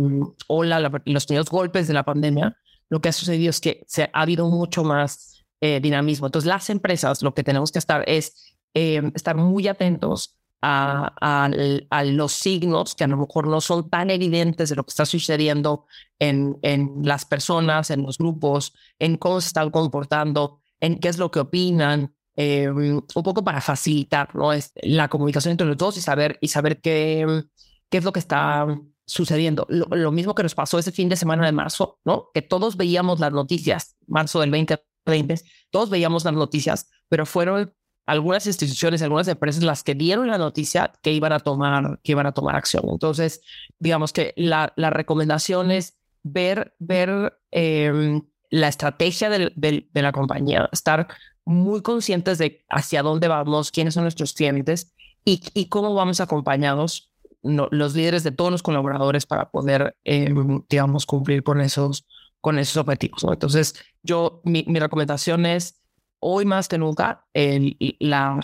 ola, 0.46 0.80
los 1.04 1.26
primeros 1.26 1.50
golpes 1.50 1.88
de 1.88 1.94
la 1.94 2.04
pandemia, 2.04 2.56
lo 2.88 3.00
que 3.00 3.08
ha 3.08 3.12
sucedido 3.12 3.50
es 3.50 3.60
que 3.60 3.84
se, 3.86 4.04
ha 4.04 4.22
habido 4.22 4.48
mucho 4.48 4.84
más 4.84 5.44
eh, 5.60 5.80
dinamismo. 5.80 6.26
Entonces, 6.26 6.48
las 6.48 6.70
empresas, 6.70 7.22
lo 7.22 7.34
que 7.34 7.42
tenemos 7.42 7.72
que 7.72 7.78
estar 7.78 8.04
es 8.08 8.55
eh, 8.74 9.02
estar 9.14 9.36
muy 9.36 9.68
atentos 9.68 10.36
a, 10.62 11.48
a, 11.90 12.04
los 12.04 12.32
signos 12.32 12.94
que 12.94 13.04
a 13.04 13.06
lo 13.06 13.16
mejor 13.16 13.46
no 13.46 13.60
son 13.60 13.88
tan 13.88 14.10
evidentes 14.10 14.70
de 14.70 14.76
lo 14.76 14.84
que 14.84 14.90
está 14.90 15.06
sucediendo 15.06 15.86
en, 16.18 16.58
en 16.62 17.02
las 17.02 17.24
personas, 17.24 17.90
en 17.90 18.02
los 18.02 18.18
grupos, 18.18 18.74
en 18.98 19.16
cómo 19.16 19.40
se 19.40 19.48
están 19.48 19.70
comportando, 19.70 20.60
en 20.80 20.98
qué 20.98 21.08
es 21.08 21.18
lo 21.18 21.30
que 21.30 21.40
opinan, 21.40 22.14
eh, 22.36 22.68
un 22.68 23.06
poco 23.06 23.42
para 23.42 23.60
facilitar 23.60 24.34
¿no? 24.34 24.52
es 24.52 24.72
la 24.82 25.08
comunicación 25.08 25.52
entre 25.52 25.66
los 25.66 25.76
dos 25.76 25.96
y 25.96 26.00
saber, 26.00 26.38
y 26.40 26.48
saber 26.48 26.80
qué, 26.80 27.44
qué 27.88 27.98
es 27.98 28.04
lo 28.04 28.12
que 28.12 28.20
está 28.20 28.66
sucediendo. 29.06 29.66
Lo, 29.70 29.86
lo, 29.86 30.12
mismo 30.12 30.34
que 30.34 30.42
nos 30.42 30.54
pasó 30.54 30.78
ese 30.78 30.92
fin 30.92 31.08
de 31.08 31.16
semana 31.16 31.46
de 31.46 31.52
marzo, 31.52 31.98
¿no? 32.04 32.28
Que 32.34 32.42
todos 32.42 32.76
veíamos 32.76 33.20
las 33.20 33.32
noticias, 33.32 33.96
marzo 34.06 34.40
del 34.40 34.50
2020, 34.50 35.40
todos 35.70 35.88
veíamos 35.90 36.24
las 36.24 36.34
noticias, 36.34 36.90
pero 37.08 37.24
fueron 37.24 37.72
algunas 38.06 38.46
instituciones, 38.46 39.02
algunas 39.02 39.26
empresas 39.28 39.64
las 39.64 39.82
que 39.82 39.94
dieron 39.94 40.28
la 40.28 40.38
noticia 40.38 40.92
que 41.02 41.12
iban 41.12 41.32
a 41.32 41.40
tomar, 41.40 41.98
que 42.02 42.12
iban 42.12 42.26
a 42.26 42.32
tomar 42.32 42.54
acción. 42.54 42.84
Entonces, 42.88 43.42
digamos 43.80 44.12
que 44.12 44.32
la, 44.36 44.72
la 44.76 44.90
recomendación 44.90 45.72
es 45.72 45.98
ver, 46.22 46.74
ver 46.78 47.38
em, 47.50 48.22
la 48.50 48.68
estrategia 48.68 49.28
de, 49.28 49.52
de, 49.56 50.02
la 50.02 50.12
compañía, 50.12 50.68
estar 50.72 51.08
muy 51.44 51.82
conscientes 51.82 52.38
de 52.38 52.64
hacia 52.68 53.02
dónde 53.02 53.26
vamos, 53.28 53.72
quiénes 53.72 53.94
son 53.94 54.04
nuestros 54.04 54.32
clientes 54.34 54.94
y, 55.24 55.42
y 55.52 55.68
cómo 55.68 55.92
vamos 55.94 56.20
acompañados 56.20 57.12
los 57.42 57.94
líderes 57.94 58.24
de 58.24 58.32
todos 58.32 58.50
los 58.50 58.62
colaboradores 58.62 59.26
para 59.26 59.50
poder, 59.50 59.96
em, 60.04 60.62
digamos, 60.68 61.06
cumplir 61.06 61.42
con 61.42 61.60
esos, 61.60 62.06
con 62.40 62.58
esos 62.58 62.76
objetivos. 62.76 63.24
Entonces, 63.24 63.74
yo, 64.02 64.40
mi, 64.44 64.64
mi 64.68 64.78
recomendación 64.78 65.46
es 65.46 65.80
hoy 66.28 66.44
más 66.44 66.66
que 66.66 66.76
nunca, 66.76 67.24
el, 67.32 67.76
la, 68.00 68.40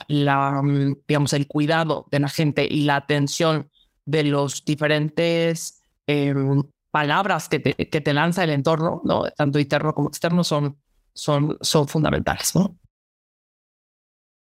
mm, 0.63 0.99
digamos, 1.09 1.33
el 1.33 1.49
cuidado 1.49 2.07
de 2.13 2.21
la 2.21 2.29
gente 2.29 2.65
y 2.71 2.85
la 2.85 2.95
atención 2.95 3.69
de 4.05 4.23
los 4.23 4.65
diferentes 4.65 5.83
em, 6.07 6.63
palabras 6.93 7.49
que 7.49 7.59
te, 7.59 7.75
que 7.75 8.01
te 8.01 8.15
lanza 8.15 8.45
el 8.45 8.51
entorno, 8.51 9.03
¿no? 9.05 9.25
tanto 9.37 9.59
interno 9.59 9.95
como 9.95 10.09
externo, 10.09 10.45
son, 10.45 10.77
son, 11.13 11.59
son 11.61 11.89
fundamentales. 11.89 12.55
¿no? 12.55 12.79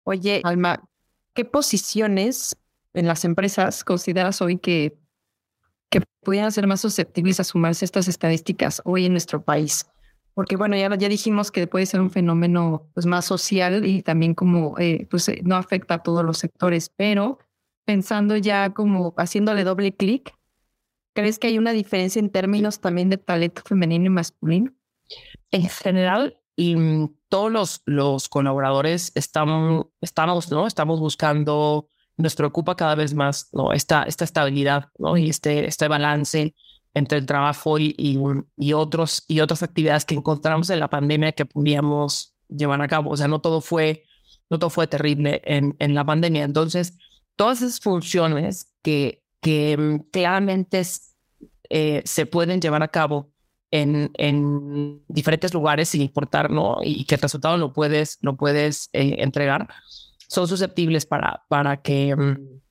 Oye, 0.05 0.39
Alma, 0.45 0.87
¿qué 1.33 1.43
posiciones 1.43 2.55
en 2.93 3.05
las 3.05 3.25
empresas 3.25 3.83
consideras 3.83 4.41
hoy 4.41 4.59
que, 4.59 4.97
que 5.89 6.01
pudieran 6.21 6.53
ser 6.53 6.67
más 6.67 6.79
susceptibles 6.79 7.41
a 7.41 7.43
sumarse 7.43 7.83
a 7.83 7.87
estas 7.87 8.07
estadísticas 8.07 8.81
hoy 8.85 9.07
en 9.07 9.11
nuestro 9.11 9.43
país? 9.43 9.85
Porque 10.35 10.57
bueno, 10.57 10.75
ya, 10.75 10.93
ya 10.95 11.09
dijimos 11.09 11.49
que 11.49 11.65
puede 11.65 11.85
ser 11.85 12.01
un 12.01 12.11
fenómeno 12.11 12.89
pues, 12.93 13.05
más 13.05 13.25
social 13.25 13.85
y 13.85 14.03
también 14.03 14.35
como 14.35 14.77
eh, 14.77 15.07
pues 15.09 15.27
eh, 15.29 15.41
no 15.43 15.55
afecta 15.55 15.95
a 15.95 16.03
todos 16.03 16.23
los 16.23 16.37
sectores, 16.37 16.91
pero 16.95 17.39
pensando 17.85 18.35
ya 18.35 18.73
como 18.73 19.13
haciéndole 19.17 19.63
doble 19.63 19.95
clic, 19.95 20.35
¿crees 21.13 21.39
que 21.39 21.47
hay 21.47 21.57
una 21.57 21.71
diferencia 21.71 22.19
en 22.19 22.29
términos 22.29 22.81
también 22.81 23.09
de 23.09 23.17
talento 23.17 23.61
femenino 23.65 24.05
y 24.05 24.09
masculino? 24.09 24.73
En 25.51 25.69
general, 25.69 26.37
y 26.57 26.75
mm, 26.75 27.15
todos 27.29 27.51
los, 27.51 27.81
los 27.85 28.27
colaboradores 28.27 29.13
estamos, 29.15 29.87
estamos, 30.01 30.51
¿no? 30.51 30.67
estamos 30.67 30.99
buscando, 30.99 31.89
nos 32.17 32.35
preocupa 32.35 32.75
cada 32.75 32.95
vez 32.95 33.13
más 33.13 33.49
¿no? 33.53 33.71
esta, 33.71 34.03
esta 34.03 34.25
estabilidad 34.25 34.89
¿no? 34.97 35.15
y 35.15 35.29
este, 35.29 35.65
este 35.65 35.87
balance 35.87 36.53
entre 36.95 37.19
el 37.19 37.25
trabajo 37.25 37.77
y, 37.77 38.17
otros, 38.73 39.23
y 39.27 39.41
otras 39.41 39.61
actividades 39.61 40.05
que 40.05 40.15
encontramos 40.15 40.69
en 40.69 40.79
la 40.79 40.89
pandemia 40.89 41.33
que 41.33 41.45
podíamos 41.45 42.33
llevar 42.47 42.81
a 42.81 42.87
cabo. 42.87 43.11
O 43.11 43.17
sea, 43.17 43.27
no 43.27 43.41
todo 43.41 43.61
fue, 43.61 44.05
todo 44.49 44.69
fue 44.69 44.87
terrible 44.87 45.41
en, 45.45 45.93
la 45.93 46.05
pandemia. 46.05 46.43
Entonces, 46.43 46.97
todas 47.35 47.61
esas 47.61 47.81
funciones 47.81 48.73
que, 48.81 49.21
que 49.41 49.77
mm, 49.77 50.09
claramente 50.11 50.81
eh, 51.69 52.01
se 52.05 52.25
pueden 52.25 52.61
llevar 52.61 52.81
a 52.81 52.87
cabo 52.87 53.29
en, 53.71 54.09
en 54.13 55.03
diferentes 55.09 55.53
lugares 55.53 55.89
sin 55.89 56.01
importar, 56.01 56.49
¿no? 56.49 56.77
Y 56.81 57.03
que 57.03 57.15
el 57.15 57.21
resultado 57.21 57.57
lo 57.57 57.73
puedes, 57.73 58.19
lo 58.21 58.37
puedes 58.37 58.89
eh, 58.93 59.17
entregar, 59.19 59.67
son 60.29 60.47
susceptibles 60.47 61.05
para, 61.05 61.43
para 61.49 61.81
que 61.81 62.15
mm, 62.15 62.61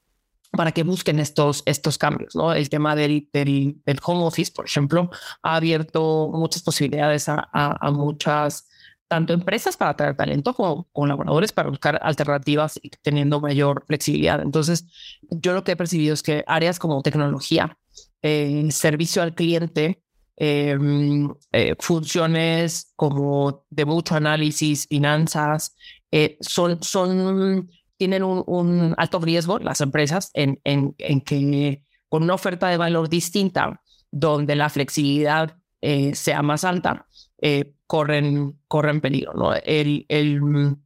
para 0.57 0.73
que 0.73 0.83
busquen 0.83 1.19
estos, 1.19 1.63
estos 1.67 1.99
cambios. 1.99 2.35
¿no? 2.35 2.53
El 2.53 2.69
tema 2.69 2.95
del, 2.97 3.29
del, 3.33 3.77
home 4.03 4.25
office, 4.25 4.53
por 4.53 4.67
ejemplo, 4.67 5.11
ha 5.43 5.57
abierto 5.57 6.31
muchas 6.33 6.63
posibilidades 6.63 7.29
a, 7.29 7.49
a, 7.53 7.91
muchas, 7.91 8.69
tanto 9.09 9.33
empresas 9.33 9.77
para 9.77 9.97
traer 9.97 10.17
talento 10.17 10.55
como 10.55 10.89
colaboradores 10.93 11.53
para 11.53 11.69
buscar 11.69 11.99
alternativas 12.03 12.79
y 12.83 12.91
teniendo 13.03 13.41
mayor 13.41 13.85
flexibilidad. 13.87 14.41
Entonces, 14.41 14.87
yo 15.31 15.53
lo 15.53 15.65
que 15.65 15.73
he 15.73 15.77
percibido 15.77 16.15
es 16.15 16.23
que 16.23 16.45
áreas 16.47 16.79
como 16.79 17.03
tecnología, 17.03 17.77
eh, 18.23 18.67
servicio 18.71 19.23
al 19.23 19.35
cliente, 19.35 20.03
em, 20.37 21.33
eh, 21.53 21.77
funciones 21.79 22.93
como 22.97 23.65
de 23.71 23.85
mucho 23.85 24.17
análisis, 24.17 24.87
finanzas, 24.89 25.77
eh, 26.11 26.37
son, 26.41 26.83
son 26.83 27.69
tienen 27.97 28.23
un, 28.23 28.95
alto 28.97 29.21
riesgo 29.21 29.59
las 29.59 29.81
empresas 29.81 30.31
en, 30.35 30.61
en, 30.65 30.95
en, 30.99 31.21
que 31.21 31.83
con 32.09 32.23
una 32.23 32.35
oferta 32.35 32.69
de 32.69 32.77
valor 32.77 33.09
distinta, 33.09 33.83
donde 34.11 34.57
la 34.57 34.69
flexibilidad 34.69 35.57
eh, 35.81 36.15
sea 36.15 36.43
más 36.43 36.65
alta, 36.65 37.07
eh, 37.41 37.75
corren, 37.87 38.59
corren 38.69 39.01
peligro. 39.01 39.35
¿no? 39.35 39.55
El, 39.55 40.07
el, 40.09 40.77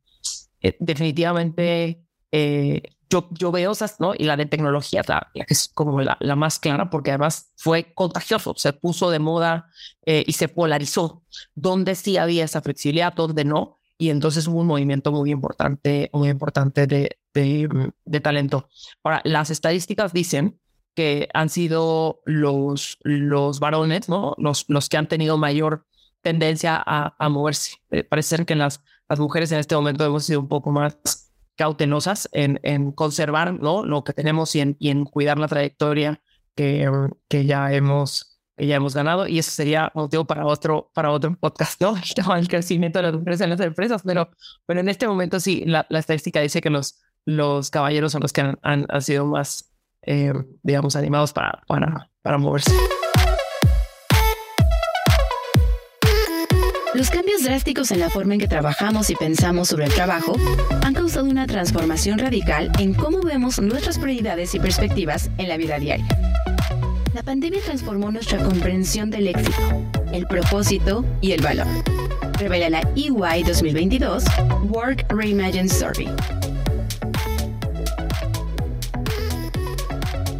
eh, 0.61 0.77
definitivamente 0.81 2.03
yo, 3.11 3.29
yo 3.31 3.51
veo 3.51 3.73
esas, 3.73 4.01
¿no? 4.01 4.13
Y 4.15 4.25
la 4.25 4.37
de 4.37 4.45
tecnología, 4.45 5.03
la, 5.09 5.31
que 5.33 5.55
es 5.55 5.69
como 5.69 6.03
la, 6.03 6.19
la, 6.21 6.37
más 6.37 6.59
clara, 6.59 6.91
porque 6.91 7.11
además 7.11 7.53
fue 7.57 7.95
contagioso, 7.95 8.53
se 8.57 8.75
puso 8.75 9.11
de 9.11 9.19
moda 9.19 9.71
y 10.05 10.33
se 10.35 10.49
polarizó. 10.49 11.25
Donde 11.55 11.95
sí 11.95 12.19
había 12.19 12.45
esa 12.45 12.61
flexibilidad, 12.61 13.15
donde 13.15 13.47
no 13.47 13.78
y 13.99 14.11
entonces 14.11 14.47
hubo 14.47 14.61
un 14.61 14.69
movimiento 14.69 15.11
muy 15.11 15.33
importante, 15.33 16.09
muy 16.13 16.29
importante 16.29 16.87
de, 16.87 17.19
de, 17.35 18.21
talento. 18.21 18.69
Ahora, 19.03 19.21
las 19.25 19.51
estadísticas 19.51 20.13
dicen 20.13 20.61
que 20.95 21.29
han 21.35 21.49
sido 21.49 22.21
los, 22.25 22.99
los 23.03 23.61
varones, 23.61 24.09
¿no? 24.09 24.35
Los, 24.39 24.65
los 24.69 24.89
que 24.89 24.97
han 24.97 25.09
tenido 25.09 25.37
mayor 25.37 25.85
tendencia 26.23 26.83
a, 26.85 27.29
moverse. 27.29 27.77
Eh, 27.91 28.05
parece 28.05 28.37
ser 28.37 28.47
que 28.47 28.55
las, 28.55 28.83
las 29.09 29.19
mujeres 29.19 29.51
en 29.53 29.59
este 29.59 29.75
momento 29.75 30.05
hemos 30.05 30.25
sido 30.25 30.41
un 30.41 30.49
poco 30.49 30.71
más 30.71 31.33
cautelosas 31.57 32.29
en, 32.33 32.61
en 32.63 32.93
conservar 32.93 33.53
¿no? 33.53 33.85
lo 33.85 34.05
que 34.05 34.13
tenemos 34.13 34.55
y 34.55 34.61
en, 34.61 34.77
y 34.79 34.91
en 34.91 35.05
cuidar 35.05 35.39
la 35.39 35.49
trayectoria 35.49 36.23
que, 36.55 36.89
que 37.29 37.45
ya 37.47 37.73
hemos 37.73 38.28
ya 38.67 38.77
hemos 38.77 38.95
ganado 38.95 39.27
y 39.27 39.39
eso 39.39 39.51
sería 39.51 39.91
motivo 39.95 40.25
para 40.25 40.47
otro, 40.47 40.91
para 40.95 41.11
otro 41.11 41.37
podcast, 41.39 41.81
¿no? 41.81 41.95
El 42.37 42.49
crecimiento 42.49 42.99
de 42.99 43.05
las 43.05 43.15
mujeres 43.15 43.41
en 43.41 43.51
las 43.51 43.61
empresas, 43.61 44.03
pero, 44.05 44.31
pero 44.67 44.81
en 44.81 44.89
este 44.89 45.07
momento 45.07 45.41
sí, 45.41 45.65
la, 45.67 45.87
la 45.89 45.99
estadística 45.99 46.41
dice 46.41 46.61
que 46.61 46.71
los, 46.71 47.01
los 47.25 47.71
caballeros 47.71 48.13
son 48.13 48.23
los 48.23 48.33
que 48.33 48.41
han, 48.41 48.59
han, 48.63 49.03
sido 49.03 49.27
más, 49.27 49.73
eh, 50.03 50.33
digamos, 50.63 50.97
animados 50.97 51.33
para, 51.33 51.63
para, 51.67 52.11
para 52.23 52.39
moverse. 52.39 52.73
Los 56.95 57.11
cambios 57.11 57.45
drásticos 57.45 57.91
en 57.91 58.01
la 58.01 58.09
forma 58.09 58.35
en 58.35 58.41
que 58.41 58.49
trabajamos 58.49 59.11
y 59.11 59.15
pensamos 59.15 59.69
sobre 59.69 59.85
el 59.85 59.93
trabajo 59.93 60.33
han 60.83 60.95
causado 60.95 61.27
una 61.27 61.47
transformación 61.47 62.19
radical 62.19 62.73
en 62.79 62.95
cómo 62.95 63.21
vemos 63.21 63.61
nuestras 63.61 63.99
prioridades 63.99 64.55
y 64.55 64.59
perspectivas 64.59 65.31
en 65.37 65.49
la 65.49 65.59
vida 65.59 65.79
diaria. 65.79 66.07
La 67.15 67.23
pandemia 67.23 67.61
transformó 67.65 68.11
nuestra 68.11 68.39
comprensión 68.39 69.11
del 69.11 69.29
éxito, 69.29 69.83
el 70.13 70.27
propósito 70.27 71.05
y 71.21 71.33
el 71.33 71.41
valor. 71.41 71.67
Revela 72.39 72.69
la 72.69 72.81
EY 72.97 73.43
2022 73.45 74.25
Work 74.69 75.07
Reimagine 75.09 75.69
Survey. 75.69 76.09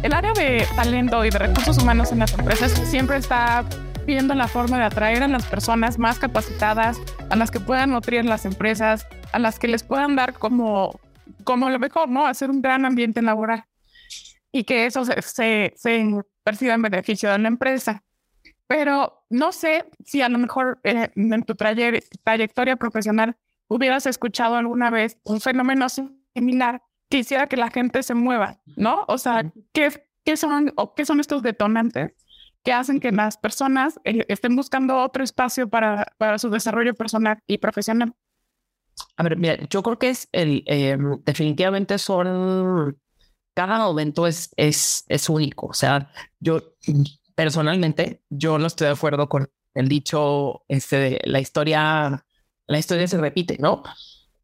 El 0.03 0.13
área 0.13 0.31
de 0.33 0.65
talento 0.75 1.25
y 1.25 1.31
de 1.31 1.39
recursos 1.39 1.77
humanos 1.79 2.11
en 2.11 2.19
las 2.19 2.37
empresas 2.37 2.71
siempre 2.71 3.17
está 3.17 3.65
viendo 4.05 4.35
la 4.35 4.47
forma 4.47 4.77
de 4.77 4.83
atraer 4.83 5.23
a 5.23 5.27
las 5.27 5.45
personas 5.45 5.97
más 5.97 6.19
capacitadas, 6.19 6.99
a 7.29 7.35
las 7.35 7.51
que 7.51 7.59
puedan 7.59 7.91
nutrir 7.91 8.25
las 8.25 8.45
empresas, 8.45 9.07
a 9.31 9.39
las 9.39 9.57
que 9.59 9.67
les 9.67 9.83
puedan 9.83 10.15
dar 10.15 10.33
como, 10.33 10.99
como 11.43 11.69
lo 11.69 11.79
mejor, 11.79 12.09
¿no? 12.09 12.27
Hacer 12.27 12.49
un 12.51 12.61
gran 12.61 12.85
ambiente 12.85 13.21
laboral 13.21 13.68
y 14.51 14.63
que 14.63 14.85
eso 14.85 15.05
se, 15.05 15.21
se, 15.21 15.73
se 15.75 16.21
perciba 16.43 16.73
en 16.73 16.81
beneficio 16.81 17.31
de 17.31 17.39
la 17.39 17.47
empresa. 17.47 18.03
Pero 18.67 19.25
no 19.29 19.51
sé 19.51 19.85
si 20.05 20.21
a 20.21 20.29
lo 20.29 20.37
mejor 20.37 20.79
eh, 20.83 21.09
en 21.15 21.43
tu 21.43 21.55
trayectoria 21.55 22.75
profesional 22.75 23.35
hubieras 23.67 24.05
escuchado 24.05 24.55
alguna 24.55 24.89
vez 24.89 25.17
un 25.23 25.41
fenómeno 25.41 25.87
similar 25.89 26.83
que 27.09 27.19
hiciera 27.19 27.47
que 27.47 27.57
la 27.57 27.71
gente 27.71 28.03
se 28.03 28.13
mueva, 28.13 28.59
¿no? 28.75 29.05
O 29.07 29.17
sea, 29.17 29.51
¿qué, 29.73 29.91
qué, 30.23 30.37
son, 30.37 30.71
o 30.75 30.93
qué 30.93 31.05
son 31.05 31.19
estos 31.19 31.41
detonantes 31.41 32.13
que 32.63 32.71
hacen 32.73 32.99
que 32.99 33.11
las 33.11 33.37
personas 33.37 33.99
eh, 34.03 34.25
estén 34.27 34.55
buscando 34.55 34.97
otro 34.97 35.23
espacio 35.23 35.69
para, 35.69 36.13
para 36.17 36.37
su 36.37 36.49
desarrollo 36.49 36.93
personal 36.93 37.39
y 37.47 37.57
profesional? 37.57 38.13
A 39.15 39.23
ver, 39.23 39.37
mira, 39.37 39.57
yo 39.69 39.81
creo 39.81 39.97
que 39.97 40.09
es 40.09 40.29
el, 40.31 40.63
eh, 40.67 40.97
definitivamente 41.25 41.97
son 41.97 42.99
cada 43.53 43.79
momento 43.79 44.27
es, 44.27 44.51
es, 44.57 45.05
es 45.07 45.29
único. 45.29 45.67
O 45.67 45.73
sea, 45.73 46.11
yo 46.39 46.61
personalmente, 47.35 48.23
yo 48.29 48.57
no 48.57 48.67
estoy 48.67 48.87
de 48.87 48.93
acuerdo 48.93 49.29
con 49.29 49.49
el 49.73 49.87
dicho 49.87 50.63
este 50.67 51.21
la 51.23 51.39
historia, 51.39 52.25
la 52.67 52.79
historia 52.79 53.07
se 53.07 53.17
repite, 53.17 53.57
¿no? 53.59 53.83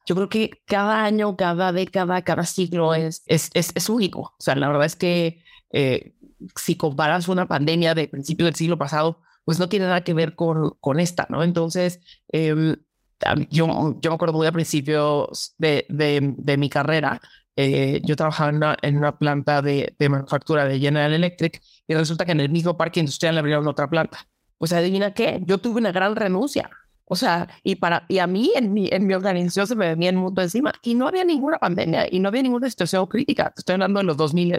Yo 0.05 0.15
creo 0.15 0.29
que 0.29 0.61
cada 0.65 1.03
año, 1.03 1.35
cada 1.35 1.71
década, 1.71 2.21
cada 2.23 2.45
siglo 2.45 2.93
es, 2.93 3.23
es, 3.25 3.49
es, 3.53 3.89
único. 3.89 4.21
O 4.21 4.35
sea, 4.39 4.55
la 4.55 4.67
verdad 4.67 4.85
es 4.85 4.95
que 4.95 5.43
eh, 5.71 6.13
si 6.55 6.75
comparas 6.75 7.27
una 7.27 7.47
pandemia 7.47 7.95
de 7.95 8.07
principio 8.07 8.45
del 8.45 8.55
siglo 8.55 8.77
pasado, 8.77 9.21
pues 9.45 9.59
no 9.59 9.67
tiene 9.67 9.85
nada 9.87 10.03
que 10.03 10.13
ver 10.13 10.35
con, 10.35 10.71
con 10.79 10.99
esta, 10.99 11.25
¿no? 11.29 11.43
Entonces, 11.43 12.01
em, 12.29 12.75
yo, 13.49 13.97
yo 13.99 14.09
me 14.11 14.15
acuerdo 14.15 14.33
muy 14.33 14.47
al 14.47 14.53
principio 14.53 15.29
de, 15.57 15.85
de, 15.89 16.33
de 16.37 16.57
mi 16.57 16.69
carrera, 16.69 17.21
eh, 17.55 18.01
yo 18.03 18.15
trabajaba 18.15 18.49
en 18.49 18.55
una, 18.57 18.77
en 18.81 18.97
una 18.97 19.17
planta 19.17 19.61
de, 19.61 19.95
de, 19.97 20.09
manufactura 20.09 20.65
de 20.65 20.79
General 20.79 21.13
Electric 21.13 21.61
y 21.87 21.93
resulta 21.93 22.25
que 22.25 22.33
en 22.33 22.41
el 22.41 22.49
mismo 22.49 22.77
parque 22.77 22.99
industrial 22.99 23.37
abrieron 23.37 23.67
otra 23.67 23.89
planta. 23.89 24.27
Pues 24.57 24.73
adivina 24.73 25.13
qué, 25.13 25.41
yo 25.45 25.57
tuve 25.57 25.79
una 25.79 25.91
gran 25.91 26.15
renuncia. 26.15 26.69
O 27.05 27.15
sea, 27.15 27.47
y 27.63 27.75
para 27.75 28.05
y 28.07 28.17
a 28.17 28.27
mí 28.27 28.51
en 28.55 28.73
mi, 28.73 28.89
en 28.91 29.05
mi 29.05 29.13
organización 29.13 29.67
se 29.67 29.75
me 29.75 29.89
venía 29.89 30.09
el 30.09 30.17
mundo 30.17 30.41
encima 30.41 30.73
y 30.81 30.95
no 30.95 31.07
había 31.07 31.23
ninguna 31.23 31.59
pandemia 31.59 32.07
y 32.11 32.19
no 32.19 32.29
había 32.29 32.41
ninguna 32.41 32.69
situación 32.69 33.05
crítica. 33.05 33.53
Estoy 33.55 33.73
hablando 33.73 33.99
de 33.99 34.05
los 34.05 34.17
2000. 34.17 34.57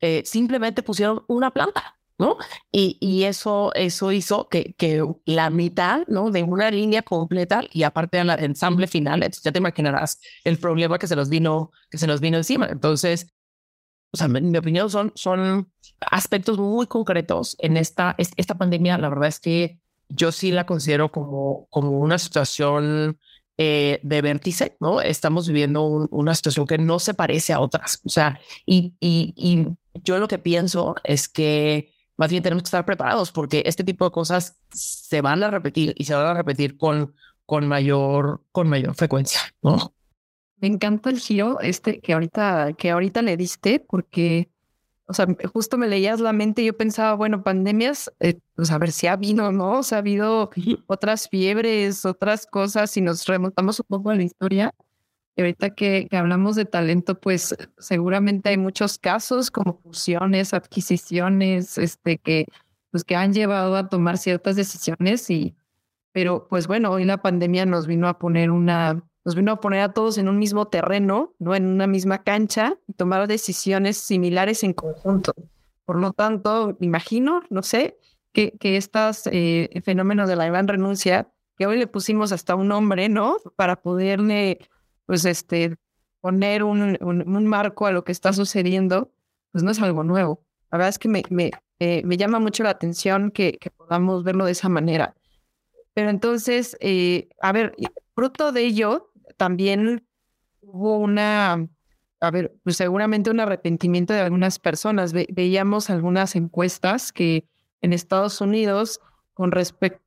Eh, 0.00 0.22
simplemente 0.24 0.82
pusieron 0.82 1.22
una 1.28 1.50
planta 1.50 1.96
¿no? 2.18 2.36
Y, 2.72 2.98
y 3.00 3.24
eso, 3.24 3.72
eso 3.74 4.12
hizo 4.12 4.48
que, 4.48 4.74
que 4.74 5.04
la 5.24 5.50
mitad, 5.50 6.06
¿no? 6.08 6.30
De 6.30 6.42
una 6.42 6.70
línea 6.70 7.02
completa 7.02 7.62
y 7.72 7.82
aparte 7.82 8.18
del 8.18 8.30
ensamble 8.30 8.86
final, 8.86 9.22
entonces 9.22 9.42
ya 9.42 9.52
te 9.52 9.58
imaginarás 9.58 10.20
el 10.44 10.58
problema 10.58 10.98
que 10.98 11.06
se 11.06 11.16
nos 11.16 11.28
vino, 11.28 11.72
que 11.90 11.98
se 11.98 12.06
nos 12.06 12.20
vino 12.20 12.36
encima. 12.36 12.66
Entonces, 12.66 13.32
o 14.12 14.16
sea, 14.16 14.26
en 14.26 14.50
mi 14.50 14.58
opinión 14.58 14.88
son, 14.88 15.12
son 15.14 15.70
aspectos 16.00 16.58
muy 16.58 16.86
concretos 16.86 17.56
en 17.58 17.76
esta, 17.76 18.14
esta 18.18 18.56
pandemia. 18.56 18.98
La 18.98 19.08
verdad 19.08 19.28
es 19.28 19.40
que 19.40 19.78
yo 20.08 20.32
sí 20.32 20.52
la 20.52 20.66
considero 20.66 21.10
como, 21.10 21.66
como 21.70 21.90
una 21.90 22.18
situación 22.18 23.18
eh, 23.58 24.00
de 24.02 24.22
vértice, 24.22 24.76
¿no? 24.80 25.00
Estamos 25.00 25.48
viviendo 25.48 25.82
una 25.84 26.34
situación 26.34 26.66
que 26.66 26.78
no 26.78 26.98
se 26.98 27.14
parece 27.14 27.52
a 27.52 27.60
otras. 27.60 28.00
O 28.04 28.08
sea, 28.08 28.40
y, 28.64 28.94
y, 29.00 29.34
y 29.36 29.66
yo 30.02 30.18
lo 30.18 30.28
que 30.28 30.38
pienso 30.38 30.94
es 31.04 31.28
que 31.28 31.92
más 32.16 32.30
bien 32.30 32.42
tenemos 32.42 32.62
que 32.62 32.68
estar 32.68 32.84
preparados 32.84 33.32
porque 33.32 33.62
este 33.66 33.84
tipo 33.84 34.04
de 34.04 34.10
cosas 34.10 34.58
se 34.72 35.20
van 35.20 35.42
a 35.42 35.50
repetir 35.50 35.94
y 35.96 36.04
se 36.04 36.14
van 36.14 36.26
a 36.26 36.34
repetir 36.34 36.76
con, 36.76 37.14
con, 37.44 37.66
mayor, 37.68 38.42
con 38.52 38.68
mayor 38.68 38.94
frecuencia, 38.94 39.40
¿no? 39.62 39.92
Me 40.58 40.68
encanta 40.68 41.10
el 41.10 41.18
giro 41.18 41.60
este 41.60 42.00
que 42.00 42.14
ahorita, 42.14 42.72
que 42.78 42.90
ahorita 42.90 43.20
le 43.20 43.36
diste 43.36 43.78
porque, 43.78 44.50
o 45.06 45.12
sea, 45.12 45.26
justo 45.52 45.76
me 45.76 45.86
leías 45.86 46.20
la 46.20 46.32
mente 46.32 46.62
y 46.62 46.66
yo 46.66 46.76
pensaba, 46.76 47.14
bueno, 47.14 47.42
pandemias, 47.42 48.10
eh, 48.20 48.40
pues 48.54 48.70
a 48.70 48.78
ver 48.78 48.92
si 48.92 49.06
ha 49.06 49.12
habido, 49.12 49.52
¿no? 49.52 49.80
O 49.80 49.82
sea, 49.82 49.98
ha 49.98 50.00
habido 50.00 50.50
otras 50.86 51.28
fiebres, 51.28 52.06
otras 52.06 52.46
cosas 52.46 52.96
y 52.96 53.02
nos 53.02 53.26
remontamos 53.26 53.80
un 53.80 53.86
poco 53.88 54.10
a 54.10 54.14
la 54.14 54.22
historia 54.22 54.74
y 55.36 55.42
ahorita 55.42 55.74
que, 55.74 56.08
hablamos 56.12 56.56
de 56.56 56.64
talento, 56.64 57.20
pues 57.20 57.54
seguramente 57.78 58.48
hay 58.48 58.56
muchos 58.56 58.98
casos 58.98 59.50
como 59.50 59.78
fusiones, 59.82 60.54
adquisiciones, 60.54 61.76
este, 61.76 62.16
que, 62.16 62.46
pues, 62.90 63.04
que 63.04 63.16
han 63.16 63.34
llevado 63.34 63.76
a 63.76 63.90
tomar 63.90 64.16
ciertas 64.16 64.56
decisiones 64.56 65.28
y, 65.28 65.54
pero 66.12 66.48
pues 66.48 66.66
bueno, 66.66 66.90
hoy 66.90 67.04
la 67.04 67.18
pandemia 67.18 67.66
nos 67.66 67.86
vino 67.86 68.08
a 68.08 68.18
poner 68.18 68.50
una, 68.50 69.04
nos 69.26 69.34
vino 69.34 69.52
a 69.52 69.60
poner 69.60 69.80
a 69.80 69.92
todos 69.92 70.16
en 70.16 70.30
un 70.30 70.38
mismo 70.38 70.68
terreno, 70.68 71.34
¿no? 71.38 71.54
En 71.54 71.66
una 71.66 71.86
misma 71.86 72.22
cancha 72.22 72.78
y 72.86 72.94
tomar 72.94 73.28
decisiones 73.28 73.98
similares 73.98 74.64
en 74.64 74.72
conjunto. 74.72 75.34
Por 75.84 76.00
lo 76.00 76.12
tanto, 76.14 76.78
imagino, 76.80 77.42
no 77.50 77.62
sé, 77.62 77.98
que, 78.32 78.52
que 78.52 78.78
estos 78.78 79.28
eh, 79.30 79.68
fenómenos 79.84 80.30
de 80.30 80.36
la 80.36 80.46
gran 80.46 80.66
renuncia, 80.66 81.28
que 81.58 81.66
hoy 81.66 81.78
le 81.78 81.86
pusimos 81.86 82.32
hasta 82.32 82.54
un 82.54 82.68
nombre, 82.68 83.10
¿no? 83.10 83.36
Para 83.56 83.76
poderle 83.76 84.60
pues 85.06 85.24
este, 85.24 85.76
poner 86.20 86.64
un, 86.64 86.98
un, 87.00 87.46
marco 87.46 87.86
a 87.86 87.92
lo 87.92 88.04
que 88.04 88.12
está 88.12 88.32
sucediendo, 88.32 89.12
pues 89.52 89.64
no 89.64 89.70
es 89.70 89.80
algo 89.80 90.04
nuevo. 90.04 90.42
La 90.70 90.78
verdad 90.78 90.88
es 90.88 90.98
que 90.98 91.08
me, 91.08 91.22
me, 91.30 91.52
me 91.78 92.16
llama 92.16 92.40
mucho 92.40 92.62
la 92.62 92.70
atención 92.70 93.30
que, 93.30 93.58
que, 93.58 93.70
podamos 93.70 94.24
verlo 94.24 94.44
de 94.44 94.52
esa 94.52 94.68
manera. 94.68 95.14
Pero 95.94 96.10
entonces, 96.10 96.76
eh, 96.80 97.28
a 97.40 97.52
ver, 97.52 97.74
fruto 98.14 98.52
de 98.52 98.64
ello, 98.64 99.12
también 99.36 100.06
hubo 100.60 100.98
una, 100.98 101.68
a 102.20 102.30
ver, 102.30 102.54
pues 102.64 102.76
seguramente 102.76 103.30
un 103.30 103.40
arrepentimiento 103.40 104.12
de 104.12 104.20
algunas 104.20 104.58
personas. 104.58 105.12
veíamos 105.12 105.90
algunas 105.90 106.36
encuestas 106.36 107.12
que 107.12 107.46
en 107.80 107.92
Estados 107.92 108.40
Unidos, 108.40 109.00
con, 109.36 109.52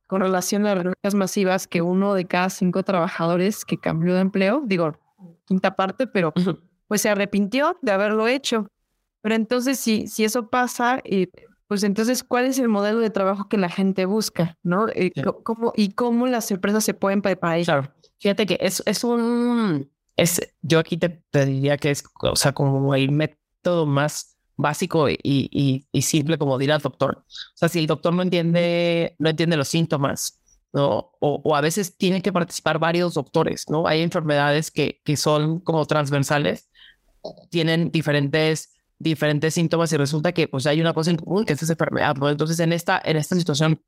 con 0.08 0.20
relación 0.20 0.66
a 0.66 0.74
las 0.74 0.78
renuncias 0.78 1.14
masivas, 1.14 1.68
que 1.68 1.82
uno 1.82 2.14
de 2.14 2.24
cada 2.26 2.50
cinco 2.50 2.82
trabajadores 2.82 3.64
que 3.64 3.78
cambió 3.78 4.14
de 4.14 4.22
empleo, 4.22 4.60
digo, 4.66 4.98
quinta 5.44 5.76
parte, 5.76 6.08
pero 6.08 6.34
pues 6.88 7.02
se 7.02 7.10
arrepintió 7.10 7.78
de 7.80 7.92
haberlo 7.92 8.26
hecho. 8.26 8.66
Pero 9.20 9.36
entonces, 9.36 9.78
si, 9.78 10.08
si 10.08 10.24
eso 10.24 10.50
pasa, 10.50 11.00
eh, 11.04 11.28
pues 11.68 11.84
entonces, 11.84 12.24
¿cuál 12.24 12.46
es 12.46 12.58
el 12.58 12.66
modelo 12.66 12.98
de 12.98 13.10
trabajo 13.10 13.48
que 13.48 13.56
la 13.56 13.68
gente 13.68 14.04
busca? 14.04 14.58
¿no? 14.64 14.88
Eh, 14.88 15.12
¿cómo, 15.44 15.72
¿Y 15.76 15.92
cómo 15.92 16.26
las 16.26 16.50
empresas 16.50 16.82
se 16.82 16.94
pueden 16.94 17.22
preparar? 17.22 17.62
Claro. 17.62 17.94
Fíjate 18.18 18.46
que 18.46 18.58
es, 18.60 18.82
es 18.84 19.04
un... 19.04 19.88
Es, 20.16 20.40
yo 20.62 20.80
aquí 20.80 20.96
te, 20.96 21.22
te 21.30 21.46
diría 21.46 21.76
que 21.76 21.92
es, 21.92 22.02
o 22.20 22.34
sea, 22.34 22.52
como 22.52 22.96
el 22.96 23.12
método 23.12 23.86
más 23.86 24.29
básico 24.62 25.08
y, 25.08 25.18
y, 25.22 25.86
y, 25.90 26.02
simple 26.02 26.38
como 26.38 26.58
dirá 26.58 26.76
el 26.76 26.82
doctor. 26.82 27.18
O 27.18 27.56
sea, 27.56 27.68
si 27.68 27.78
el 27.78 27.86
doctor 27.86 28.12
no 28.12 28.22
entiende, 28.22 29.16
no 29.18 29.30
entiende 29.30 29.56
los 29.56 29.68
síntomas, 29.68 30.40
¿no? 30.72 31.12
O, 31.20 31.40
o, 31.44 31.56
a 31.56 31.60
veces 31.60 31.96
tienen 31.96 32.22
que 32.22 32.32
participar 32.32 32.78
varios 32.78 33.14
doctores, 33.14 33.66
¿no? 33.68 33.86
Hay 33.86 34.02
enfermedades 34.02 34.70
que, 34.70 35.00
que 35.04 35.16
son 35.16 35.60
como 35.60 35.86
transversales, 35.86 36.68
tienen 37.50 37.90
diferentes, 37.90 38.72
diferentes 38.98 39.54
síntomas 39.54 39.92
y 39.92 39.96
resulta 39.96 40.32
que 40.32 40.48
pues 40.48 40.66
hay 40.66 40.80
una 40.80 40.94
cosa 40.94 41.10
en 41.10 41.16
común 41.16 41.44
que 41.44 41.54
es 41.54 41.62
esa 41.62 41.72
enfermedad. 41.72 42.16
Entonces, 42.28 42.60
en 42.60 42.72
esta, 42.72 43.00
en 43.04 43.16
esta 43.16 43.36
situación, 43.36 43.82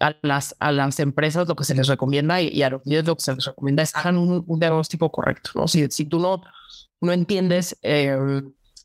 a 0.00 0.14
las, 0.22 0.54
a 0.60 0.70
las 0.72 1.00
empresas 1.00 1.48
lo 1.48 1.56
que 1.56 1.64
se 1.64 1.74
les 1.74 1.88
recomienda 1.88 2.40
y, 2.40 2.62
a 2.62 2.70
los 2.70 2.86
niños 2.86 3.04
lo 3.04 3.16
que 3.16 3.22
se 3.22 3.34
les 3.34 3.44
recomienda 3.44 3.82
es 3.82 3.94
hagan 3.96 4.16
un, 4.16 4.44
un 4.46 4.60
diagnóstico 4.60 5.10
correcto, 5.10 5.50
¿no? 5.54 5.68
Si, 5.68 5.88
si 5.90 6.04
tú 6.04 6.20
no, 6.20 6.42
no 7.00 7.12
entiendes... 7.12 7.76
Eh, 7.82 8.16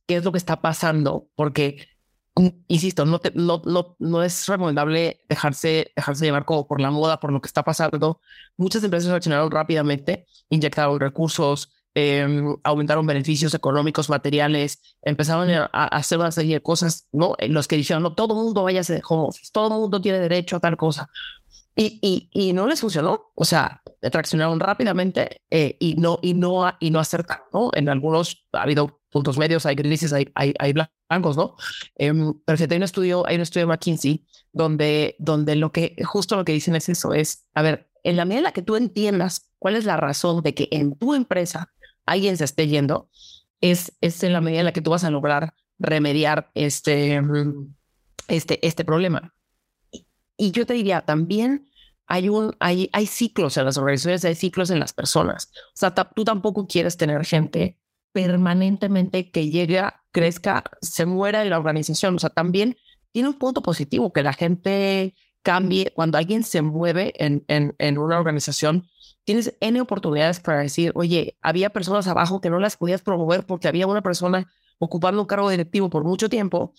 qué 0.07 0.17
es 0.17 0.23
lo 0.23 0.31
que 0.31 0.37
está 0.37 0.61
pasando, 0.61 1.27
porque, 1.35 1.87
mm, 2.35 2.47
insisto, 2.67 3.05
no, 3.05 3.19
no, 3.35 3.95
no, 3.99 4.23
es 4.23 4.47
recomendable 4.47 5.21
dejarse, 5.29 5.91
dejarse 5.95 6.25
llevar 6.25 6.45
como 6.45 6.67
por 6.67 6.81
la 6.81 6.91
moda, 6.91 7.19
por 7.19 7.31
lo 7.31 7.41
que 7.41 7.47
está 7.47 7.63
pasando. 7.63 8.21
Muchas 8.57 8.83
empresas 8.83 9.09
reaccionaron 9.09 9.51
rápidamente, 9.51 10.25
inyectaron 10.49 10.99
recursos, 10.99 11.71
em, 11.95 12.55
aumentaron 12.63 13.05
beneficios 13.05 13.53
económicos, 13.53 14.09
materiales, 14.09 14.97
empezaron 15.03 15.49
a, 15.51 15.65
hacer 15.65 16.17
una 16.17 16.31
serie 16.31 16.55
de 16.55 16.61
cosas, 16.61 17.07
¿no? 17.11 17.35
Los 17.47 17.67
que 17.67 17.75
dijeron, 17.77 18.03
no, 18.03 18.15
todo 18.15 18.33
el 18.35 18.45
mundo 18.45 18.63
vaya 18.63 18.79
a 18.79 18.81
hacer 18.81 19.01
home 19.07 19.27
office, 19.27 19.51
todo 19.53 19.67
el 19.75 19.81
mundo 19.81 20.01
tiene 20.01 20.19
derecho 20.19 20.55
a 20.57 20.59
tal 20.59 20.77
cosa. 20.77 21.09
Y, 21.75 21.99
y, 22.01 22.29
y 22.31 22.53
no 22.53 22.67
les 22.67 22.81
funcionó. 22.81 23.31
O 23.35 23.45
sea, 23.45 23.81
reaccionaron 24.01 24.59
rápidamente 24.59 25.41
eh, 25.49 25.75
y 25.79 25.95
no 25.95 26.19
y 26.21 26.33
no 26.33 26.71
y 26.79 26.91
no 26.91 26.99
acertaron. 26.99 27.45
¿no? 27.53 27.71
En 27.73 27.89
algunos 27.89 28.45
ha 28.51 28.61
habido 28.61 29.01
puntos 29.09 29.37
medios, 29.37 29.65
hay 29.65 29.75
grises, 29.75 30.11
hay, 30.11 30.29
hay, 30.35 30.53
hay 30.59 30.73
blancos, 30.73 31.37
¿no? 31.37 31.55
Eh, 31.97 32.11
pero 32.45 32.57
hay 32.69 32.77
un 32.77 32.83
estudio, 32.83 33.27
hay 33.27 33.35
un 33.35 33.41
estudio 33.41 33.67
de 33.67 33.73
McKinsey 33.73 34.25
donde, 34.51 35.15
donde 35.19 35.55
lo 35.55 35.71
que 35.71 35.95
justo 36.03 36.35
lo 36.35 36.43
que 36.43 36.51
dicen 36.51 36.75
es 36.75 36.89
eso, 36.89 37.13
es, 37.13 37.47
a 37.53 37.61
ver, 37.61 37.89
en 38.03 38.17
la 38.17 38.25
medida 38.25 38.39
en 38.39 38.43
la 38.45 38.51
que 38.53 38.63
tú 38.63 38.75
entiendas 38.75 39.49
cuál 39.59 39.75
es 39.75 39.85
la 39.85 39.97
razón 39.97 40.41
de 40.41 40.53
que 40.53 40.67
en 40.71 40.97
tu 40.97 41.13
empresa 41.13 41.71
alguien 42.05 42.37
se 42.37 42.43
esté 42.43 42.67
yendo, 42.67 43.09
es, 43.61 43.93
es 44.01 44.23
en 44.23 44.33
la 44.33 44.41
medida 44.41 44.59
en 44.59 44.65
la 44.65 44.73
que 44.73 44.81
tú 44.81 44.91
vas 44.91 45.03
a 45.03 45.11
lograr 45.11 45.53
remediar 45.79 46.51
este, 46.53 47.21
este, 48.27 48.65
este 48.65 48.83
problema. 48.83 49.33
Y 50.37 50.51
yo 50.51 50.65
te 50.65 50.73
diría, 50.73 51.01
también 51.01 51.69
hay, 52.07 52.29
un, 52.29 52.55
hay, 52.59 52.89
hay 52.93 53.05
ciclos 53.05 53.57
en 53.57 53.65
las 53.65 53.77
organizaciones, 53.77 54.25
hay 54.25 54.35
ciclos 54.35 54.69
en 54.69 54.79
las 54.79 54.93
personas. 54.93 55.51
O 55.69 55.75
sea, 55.75 55.93
tú 55.93 56.23
tampoco 56.23 56.67
quieres 56.67 56.97
tener 56.97 57.25
gente 57.25 57.79
permanentemente 58.11 59.31
que 59.31 59.49
llegue, 59.49 59.81
crezca, 60.11 60.63
se 60.81 61.05
muera 61.05 61.43
en 61.43 61.49
la 61.49 61.57
organización. 61.57 62.15
O 62.15 62.19
sea, 62.19 62.29
también 62.29 62.77
tiene 63.11 63.29
un 63.29 63.37
punto 63.37 63.61
positivo 63.61 64.13
que 64.13 64.23
la 64.23 64.33
gente 64.33 65.15
cambie. 65.41 65.91
Cuando 65.95 66.17
alguien 66.17 66.43
se 66.43 66.61
mueve 66.61 67.13
en, 67.23 67.43
en, 67.47 67.75
en 67.79 67.97
una 67.97 68.19
organización, 68.19 68.87
tienes 69.23 69.55
N 69.59 69.79
oportunidades 69.81 70.39
para 70.39 70.59
decir, 70.59 70.91
oye, 70.95 71.37
había 71.41 71.71
personas 71.71 72.07
abajo 72.07 72.41
que 72.41 72.49
no 72.49 72.59
las 72.59 72.77
podías 72.77 73.01
promover 73.01 73.45
porque 73.45 73.67
había 73.67 73.87
una 73.87 74.01
persona 74.01 74.51
ocupando 74.83 75.21
un 75.21 75.27
cargo 75.27 75.49
directivo 75.49 75.89
por 75.89 76.03
mucho 76.03 76.29
tiempo 76.29 76.73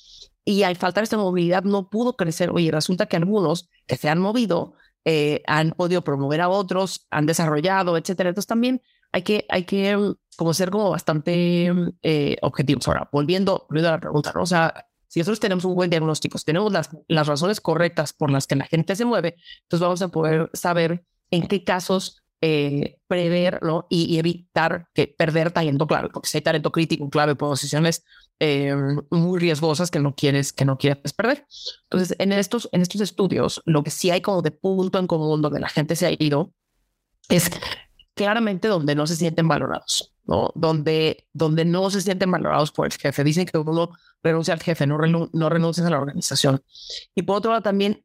y 0.44 0.62
al 0.62 0.76
faltar 0.76 1.04
esta 1.04 1.16
movilidad 1.16 1.64
no 1.64 1.88
pudo 1.88 2.16
crecer. 2.16 2.50
Oye, 2.50 2.70
resulta 2.70 3.06
que 3.06 3.16
algunos 3.16 3.68
que 3.86 3.96
se 3.96 4.08
han 4.08 4.18
movido 4.18 4.74
eh, 5.04 5.42
han 5.46 5.72
podido 5.72 6.02
promover 6.02 6.40
a 6.40 6.48
otros, 6.48 7.06
han 7.10 7.26
desarrollado, 7.26 7.96
etcétera. 7.96 8.30
Entonces 8.30 8.46
también 8.46 8.82
hay 9.12 9.22
que, 9.22 9.46
hay 9.48 9.64
que 9.64 9.96
mm, 9.96 10.14
como 10.36 10.54
ser 10.54 10.70
como 10.70 10.90
bastante 10.90 11.72
mm, 11.72 11.88
eh, 12.02 12.36
objetivos. 12.42 12.86
Ahora, 12.88 13.08
volviendo, 13.12 13.66
volviendo 13.68 13.88
a 13.88 13.92
la 13.92 14.00
pregunta, 14.00 14.32
¿no? 14.34 14.42
o 14.42 14.46
sea, 14.46 14.86
si 15.08 15.20
nosotros 15.20 15.40
tenemos 15.40 15.64
un 15.64 15.76
buen 15.76 15.90
diagnóstico, 15.90 16.38
si 16.38 16.44
tenemos 16.44 16.72
las, 16.72 16.90
las 17.06 17.26
razones 17.26 17.60
correctas 17.60 18.12
por 18.12 18.30
las 18.30 18.46
que 18.46 18.56
la 18.56 18.64
gente 18.64 18.96
se 18.96 19.04
mueve, 19.04 19.36
entonces 19.62 19.80
vamos 19.80 20.02
a 20.02 20.08
poder 20.08 20.50
saber 20.52 21.04
en 21.30 21.46
qué 21.46 21.62
casos 21.62 22.23
eh, 22.40 22.98
prever 23.06 23.62
¿no? 23.62 23.86
y, 23.88 24.18
evitar 24.18 24.88
que 24.92 25.06
perder 25.06 25.50
talento 25.50 25.86
clave, 25.86 26.08
porque 26.12 26.28
si 26.28 26.38
hay 26.38 26.42
talento 26.42 26.72
crítico 26.72 27.08
clave, 27.08 27.36
posiciones 27.36 28.04
eh, 28.40 28.74
muy 29.10 29.38
riesgosas 29.38 29.90
que 29.90 30.00
no 30.00 30.14
quieres 30.14 30.52
que 30.52 30.64
no 30.64 30.76
quieres 30.76 31.12
perder. 31.12 31.46
Entonces, 31.84 32.16
en 32.18 32.32
estos, 32.32 32.68
en 32.72 32.82
estos 32.82 33.00
estudios, 33.00 33.62
lo 33.64 33.82
que 33.82 33.90
sí 33.90 34.10
hay 34.10 34.20
como 34.20 34.42
de 34.42 34.50
punto 34.50 34.98
en 34.98 35.06
común 35.06 35.40
donde 35.40 35.60
la 35.60 35.68
gente 35.68 35.96
se 35.96 36.06
ha 36.06 36.12
ido 36.12 36.52
es 37.28 37.50
claramente 38.14 38.68
donde 38.68 38.94
no 38.94 39.06
se 39.06 39.16
sienten 39.16 39.48
valorados, 39.48 40.14
¿no? 40.24 40.52
Donde, 40.54 41.26
donde 41.32 41.64
no 41.64 41.90
se 41.90 42.00
sienten 42.00 42.30
valorados 42.30 42.72
por 42.72 42.86
el 42.86 42.92
jefe. 42.92 43.24
Dicen 43.24 43.46
que 43.46 43.58
uno 43.58 43.90
renuncia 44.22 44.54
al 44.54 44.62
jefe, 44.62 44.86
no, 44.86 44.98
no 44.98 45.48
renuncias 45.48 45.86
a 45.86 45.90
la 45.90 45.98
organización. 45.98 46.62
Y 47.14 47.22
por 47.22 47.36
otro 47.36 47.50
lado 47.50 47.62
también, 47.62 48.04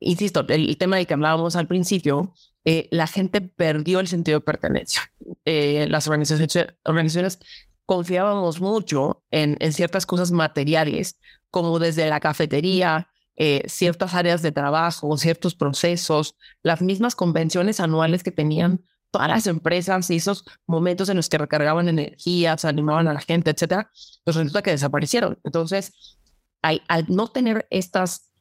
insisto, 0.00 0.44
el, 0.48 0.76
tema 0.78 0.96
de 0.96 1.06
que 1.06 1.14
hablábamos 1.14 1.56
al 1.56 1.66
principio, 1.66 2.34
eh, 2.64 2.88
la 2.90 3.06
gente 3.06 3.40
perdió 3.40 4.00
el 4.00 4.08
sentido 4.08 4.38
de 4.38 4.44
pertenencia. 4.44 5.02
Eh, 5.44 5.86
las 5.88 6.06
organizaciones, 6.06 6.74
organizaciones 6.84 7.38
confiábamos 7.86 8.60
mucho 8.60 9.24
en, 9.30 9.56
en 9.60 9.72
ciertas 9.72 10.06
cosas 10.06 10.30
materiales, 10.30 11.18
como 11.50 11.78
desde 11.78 12.08
la 12.08 12.20
cafetería, 12.20 13.08
eh, 13.40 13.62
ciertas 13.68 14.14
áreas 14.14 14.42
de 14.42 14.50
trabajo, 14.50 15.16
ciertos 15.16 15.54
procesos, 15.54 16.36
las 16.64 16.82
mismas 16.82 17.14
convenciones 17.14 17.78
anuales 17.78 18.24
que 18.24 18.32
tenían 18.32 18.84
todas 19.12 19.28
las 19.28 19.46
empresas 19.46 20.10
y 20.10 20.16
esos 20.16 20.44
momentos 20.66 21.08
en 21.08 21.18
los 21.18 21.28
que 21.28 21.38
recargaban 21.38 21.88
energías, 21.88 22.64
animaban 22.64 23.06
a 23.06 23.12
la 23.12 23.20
gente, 23.20 23.50
etcétera, 23.50 23.92
pues 24.24 24.36
resulta 24.36 24.62
que 24.62 24.72
desaparecieron. 24.72 25.38
Entonces, 25.44 26.18
al, 26.62 26.82
no 27.06 27.28
tener 27.28 27.68
estas, 27.70 28.32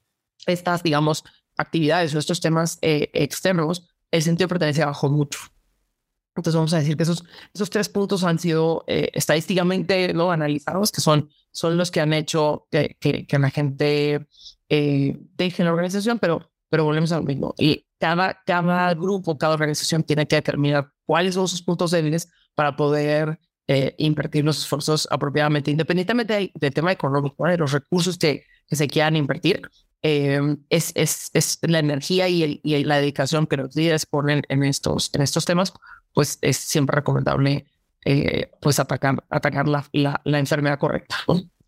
estas, 0.48 0.82
digamos, 0.82 1.24
actividades 1.58 2.14
o 2.16 2.20
estos 2.20 2.40
temas 2.40 2.78
eh, 2.82 3.10
externos, 3.14 3.88
el 4.12 4.22
sentido 4.22 4.46
de 4.46 4.50
pertenencia 4.50 4.86
bajó 4.86 5.10
mucho. 5.10 5.40
Entonces 6.36 6.56
vamos 6.56 6.74
a 6.74 6.80
decir 6.80 6.96
que 6.96 7.04
esos, 7.04 7.24
esos 7.54 7.70
tres 7.70 7.90
puntos 7.90 8.24
han 8.24 8.38
sido 8.38 8.84
eh, 8.88 9.10
estadísticamente 9.14 10.14
¿no? 10.14 10.32
analizados, 10.32 10.92
que 10.92 11.02
son, 11.02 11.30
son 11.52 11.78
los 11.78 11.90
que 11.90 12.00
han 12.00 12.14
hecho 12.14 12.68
que, 12.70 12.96
que, 13.00 13.26
que 13.26 13.40
la 13.40 13.50
gente 13.50 14.28
eh, 14.70 15.18
dejen 15.36 15.66
la 15.66 15.72
organización, 15.72 16.20
pero, 16.20 16.52
pero 16.70 16.84
volvemos 16.84 17.12
a 17.12 17.18
lo 17.18 17.24
mismo. 17.24 17.56
Y 17.58 17.88
cada, 18.00 18.42
cada 18.46 18.94
grupo, 18.94 19.38
cada 19.38 19.56
organización 19.56 20.04
tiene 20.04 20.28
que 20.28 20.36
determinar 20.36 20.92
cuáles 21.06 21.34
son 21.34 21.48
sus 21.48 21.64
puntos 21.64 21.92
débiles 21.92 22.30
para 22.54 22.76
poder 22.76 23.40
eh, 23.68 23.96
invertir 23.98 24.46
los 24.46 24.60
esfuerzos 24.60 25.08
apropiadamente, 25.12 25.72
independientemente 25.72 26.52
del, 26.54 26.74
tema 26.74 26.92
económico, 26.92 27.46
de 27.46 27.58
los 27.58 27.72
recursos 27.72 28.18
que, 28.18 28.46
que 28.68 28.76
se 28.76 28.88
quieran 28.88 29.16
invertir. 29.16 29.62
Eh, 30.04 30.58
es, 30.70 30.92
es, 30.96 31.32
es, 31.34 31.60
la 31.62 31.80
energía 31.80 32.30
y, 32.30 32.60
y, 32.64 32.84
la 32.84 32.98
dedicación 32.98 33.48
que 33.48 33.58
los 33.58 33.76
líderes 33.76 34.06
ponen 34.06 34.44
en 34.48 34.64
estos, 34.64 35.10
en 35.14 35.22
estos 35.22 35.46
temas, 35.46 35.74
pues 36.14 36.38
es 36.42 36.58
siempre 36.58 36.96
recomendable 36.96 37.66
eh, 38.06 38.52
pues 38.62 38.80
atacar, 38.80 39.24
atacar 39.30 39.68
la, 39.68 39.86
la, 39.92 40.22
la 40.24 40.40
enfermedad 40.40 40.80
correcta. 40.80 41.16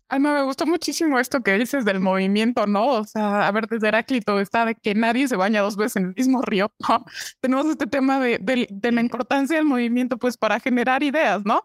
Ay, 0.08 0.18
me 0.18 0.42
gustó 0.42 0.66
muchísimo 0.66 1.20
esto 1.20 1.40
que 1.40 1.56
dices 1.56 1.84
del 1.84 2.00
movimiento, 2.00 2.66
¿no? 2.66 2.86
O 2.86 3.04
sea, 3.04 3.46
a 3.46 3.52
ver, 3.52 3.68
desde 3.68 3.88
Heráclito 3.88 4.40
está 4.40 4.64
de 4.64 4.74
que 4.74 4.94
nadie 4.94 5.28
se 5.28 5.36
baña 5.36 5.60
dos 5.60 5.76
veces 5.76 5.96
en 5.96 6.06
el 6.06 6.14
mismo 6.16 6.42
río, 6.42 6.72
¿no? 6.88 7.04
Tenemos 7.40 7.66
este 7.66 7.86
tema 7.86 8.18
de, 8.18 8.38
de, 8.40 8.92
la 8.92 9.00
importancia 9.02 9.56
del 9.56 9.66
movimiento, 9.66 10.16
pues, 10.16 10.36
para 10.36 10.58
generar 10.58 11.02
ideas, 11.02 11.42
¿no? 11.44 11.62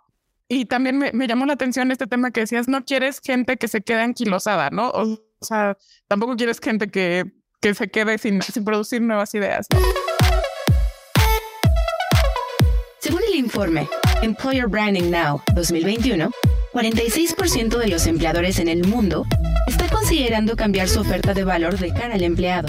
Y 0.47 0.65
también 0.65 0.99
me, 0.99 1.11
me, 1.11 1.27
llamó 1.27 1.47
la 1.47 1.53
atención 1.53 1.89
este 1.91 2.05
tema 2.05 2.29
que 2.29 2.41
decías, 2.41 2.67
no 2.67 2.85
quieres 2.85 3.19
gente 3.19 3.57
que 3.57 3.67
se 3.67 3.81
quede 3.81 4.01
anquilosada, 4.01 4.69
¿no? 4.69 4.89
O, 4.89 5.19
sea, 5.43 5.77
tampoco 6.07 6.35
quieres 6.35 6.59
gente 6.59 6.89
que, 6.89 7.25
que 7.59 7.73
se 7.73 7.89
quede 7.89 8.17
sin, 8.17 8.41
sin 8.41 8.63
producir 8.63 9.01
nuevas 9.01 9.33
ideas. 9.33 9.67
Según 12.99 13.21
el 13.27 13.35
informe 13.35 13.87
Employer 14.21 14.67
Branding 14.67 15.11
Now 15.11 15.41
2021, 15.55 16.31
46% 16.73 17.77
de 17.77 17.87
los 17.87 18.07
empleadores 18.07 18.59
en 18.59 18.67
el 18.67 18.87
mundo 18.87 19.25
está 19.67 19.87
considerando 19.87 20.55
cambiar 20.55 20.87
su 20.87 20.99
oferta 21.01 21.33
de 21.33 21.43
valor 21.43 21.77
de 21.77 21.93
cara 21.93 22.15
al 22.15 22.23
empleado. 22.23 22.67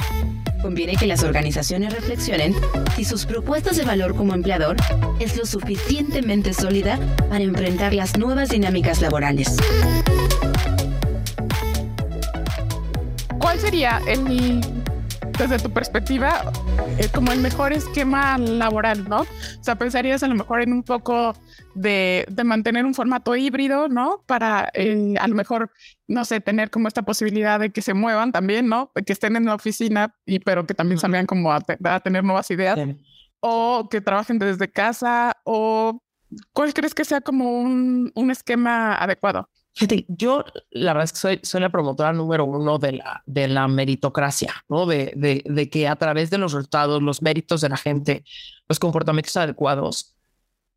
Conviene 0.62 0.96
que 0.96 1.07
las 1.07 1.22
organizaciones 1.22 1.94
reflexionen 1.94 2.55
si 2.96 3.05
sus 3.05 3.26
propuestas 3.26 3.76
de 3.76 3.85
valor 3.85 4.16
como 4.16 4.35
empleador 4.35 4.76
es 5.20 5.37
lo 5.37 5.46
suficientemente 5.46 6.52
sólida 6.52 6.98
para 7.29 7.42
enfrentar 7.42 7.94
las 7.94 8.18
nuevas 8.18 8.48
dinámicas 8.48 9.00
laborales. 9.00 9.57
Sería 13.66 14.00
el 14.07 14.61
desde 15.37 15.59
tu 15.59 15.70
perspectiva, 15.70 16.52
eh, 16.98 17.09
como 17.12 17.33
el 17.33 17.40
mejor 17.40 17.72
esquema 17.72 18.38
laboral, 18.38 19.09
¿no? 19.09 19.22
O 19.22 19.26
sea, 19.61 19.74
pensarías 19.74 20.22
a 20.22 20.29
lo 20.29 20.37
mejor 20.37 20.62
en 20.62 20.72
un 20.72 20.85
poco 20.85 21.35
de, 21.74 22.24
de 22.31 22.44
mantener 22.44 22.87
un 22.87 22.94
formato 22.94 23.35
híbrido, 23.35 23.88
¿no? 23.88 24.22
Para 24.26 24.70
eh, 24.72 25.14
a 25.18 25.26
lo 25.26 25.35
mejor, 25.35 25.72
no 26.07 26.24
sé, 26.24 26.40
tener 26.40 26.70
como 26.70 26.87
esta 26.87 27.02
posibilidad 27.02 27.59
de 27.59 27.70
que 27.70 27.83
se 27.83 27.92
muevan 27.92 28.31
también, 28.31 28.68
¿no? 28.68 28.92
Que 29.05 29.12
estén 29.12 29.35
en 29.35 29.46
la 29.46 29.57
oficina, 29.57 30.14
y 30.24 30.38
pero 30.38 30.64
que 30.64 30.74
también 30.74 31.00
salgan 31.00 31.26
como 31.26 31.50
a, 31.50 31.59
a 31.85 32.00
tener 32.00 32.22
nuevas 32.22 32.48
ideas. 32.52 32.79
O 33.40 33.88
que 33.90 34.00
trabajen 34.00 34.38
desde 34.38 34.70
casa, 34.70 35.37
o 35.42 36.00
¿cuál 36.52 36.72
crees 36.72 36.94
que 36.94 37.05
sea 37.05 37.20
como 37.20 37.50
un, 37.50 38.12
un 38.14 38.31
esquema 38.31 38.94
adecuado? 38.94 39.50
Yo 40.08 40.44
la 40.70 40.92
verdad 40.92 41.04
es 41.04 41.12
que 41.12 41.18
soy, 41.18 41.40
soy 41.42 41.60
la 41.60 41.70
promotora 41.70 42.12
número 42.12 42.44
uno 42.44 42.78
de 42.78 42.92
la, 42.92 43.22
de 43.26 43.48
la 43.48 43.68
meritocracia, 43.68 44.54
¿no? 44.68 44.86
De, 44.86 45.12
de, 45.16 45.42
de, 45.44 45.68
que 45.68 45.86
a 45.86 45.96
través 45.96 46.30
de 46.30 46.38
los 46.38 46.52
resultados, 46.52 47.02
los 47.02 47.20
méritos 47.20 47.60
de 47.60 47.68
la 47.68 47.76
gente, 47.76 48.24
los 48.68 48.78
comportamientos 48.78 49.36
adecuados, 49.36 50.14